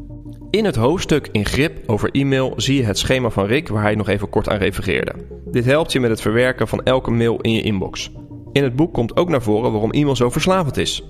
In 0.50 0.64
het 0.64 0.76
hoofdstuk 0.76 1.28
in 1.32 1.46
Grip 1.46 1.78
over 1.86 2.10
e-mail 2.10 2.52
zie 2.56 2.76
je 2.76 2.84
het 2.84 2.98
schema 2.98 3.30
van 3.30 3.46
Rick 3.46 3.68
waar 3.68 3.82
hij 3.82 3.94
nog 3.94 4.08
even 4.08 4.28
kort 4.28 4.48
aan 4.48 4.58
refereerde. 4.58 5.12
Dit 5.50 5.64
helpt 5.64 5.92
je 5.92 6.00
met 6.00 6.10
het 6.10 6.20
verwerken 6.20 6.68
van 6.68 6.82
elke 6.82 7.10
mail 7.10 7.40
in 7.40 7.52
je 7.52 7.62
inbox. 7.62 8.10
In 8.52 8.62
het 8.62 8.76
boek 8.76 8.92
komt 8.92 9.16
ook 9.16 9.28
naar 9.28 9.42
voren 9.42 9.72
waarom 9.72 9.90
e-mail 9.90 10.16
zo 10.16 10.30
verslavend 10.30 10.76
is. 10.76 11.04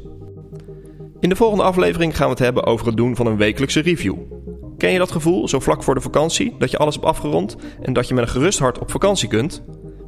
In 1.22 1.28
de 1.28 1.36
volgende 1.36 1.64
aflevering 1.64 2.16
gaan 2.16 2.26
we 2.26 2.30
het 2.30 2.42
hebben 2.42 2.66
over 2.66 2.86
het 2.86 2.96
doen 2.96 3.16
van 3.16 3.26
een 3.26 3.36
wekelijkse 3.36 3.80
review. 3.80 4.16
Ken 4.78 4.90
je 4.90 4.98
dat 4.98 5.10
gevoel, 5.10 5.48
zo 5.48 5.60
vlak 5.60 5.82
voor 5.82 5.94
de 5.94 6.00
vakantie, 6.00 6.54
dat 6.58 6.70
je 6.70 6.78
alles 6.78 6.94
hebt 6.94 7.06
afgerond 7.06 7.56
en 7.82 7.92
dat 7.92 8.08
je 8.08 8.14
met 8.14 8.24
een 8.24 8.30
gerust 8.30 8.58
hart 8.58 8.78
op 8.78 8.90
vakantie 8.90 9.28
kunt? 9.28 9.64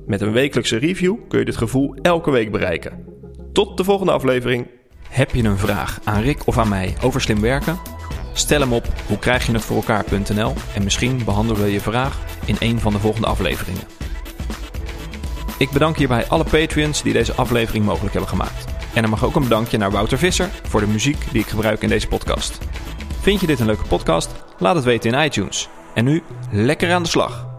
Met 0.07 0.21
een 0.21 0.33
wekelijkse 0.33 0.77
review 0.77 1.17
kun 1.29 1.39
je 1.39 1.45
dit 1.45 1.57
gevoel 1.57 1.95
elke 2.03 2.31
week 2.31 2.53
bereiken. 2.53 3.05
Tot 3.53 3.77
de 3.77 3.85
volgende 3.85 4.13
aflevering. 4.13 4.67
Heb 5.09 5.31
je 5.31 5.43
een 5.43 5.59
vraag 5.59 6.01
aan 6.05 6.23
Rick 6.23 6.47
of 6.47 6.59
aan 6.59 6.69
mij 6.69 6.95
over 7.03 7.21
slim 7.21 7.41
werken? 7.41 7.79
Stel 8.33 8.61
hem 8.61 8.73
op 8.73 8.87
hoe 9.07 9.19
krijg 9.19 9.47
je 9.47 9.53
het 9.53 9.63
voor 9.63 9.77
elkaar.nl 9.77 10.53
en 10.75 10.85
misschien 10.85 11.25
behandelen 11.25 11.63
we 11.63 11.73
je 11.73 11.81
vraag 11.81 12.19
in 12.45 12.57
een 12.59 12.81
van 12.81 12.93
de 12.93 12.99
volgende 12.99 13.27
afleveringen. 13.27 13.83
Ik 15.59 15.71
bedank 15.71 15.97
hierbij 15.97 16.27
alle 16.29 16.45
Patreons 16.45 17.03
die 17.03 17.13
deze 17.13 17.33
aflevering 17.33 17.85
mogelijk 17.85 18.13
hebben 18.13 18.31
gemaakt. 18.31 18.74
En 18.95 19.03
er 19.03 19.09
mag 19.09 19.25
ook 19.25 19.37
een 19.37 19.43
bedankje 19.43 19.79
naar 19.79 19.91
Wouter 19.91 20.19
Visser 20.19 20.51
voor 20.69 20.81
de 20.81 20.87
muziek 20.87 21.33
die 21.33 21.41
ik 21.41 21.49
gebruik 21.49 21.83
in 21.83 21.89
deze 21.89 22.09
podcast. 22.09 22.59
Vind 23.21 23.41
je 23.41 23.47
dit 23.47 23.61
een 23.61 23.67
leuke 23.67 23.87
podcast? 23.87 24.31
Laat 24.59 24.75
het 24.75 24.85
weten 24.85 25.13
in 25.13 25.25
iTunes. 25.25 25.69
En 25.95 26.05
nu 26.05 26.23
lekker 26.51 26.93
aan 26.93 27.03
de 27.03 27.09
slag. 27.09 27.54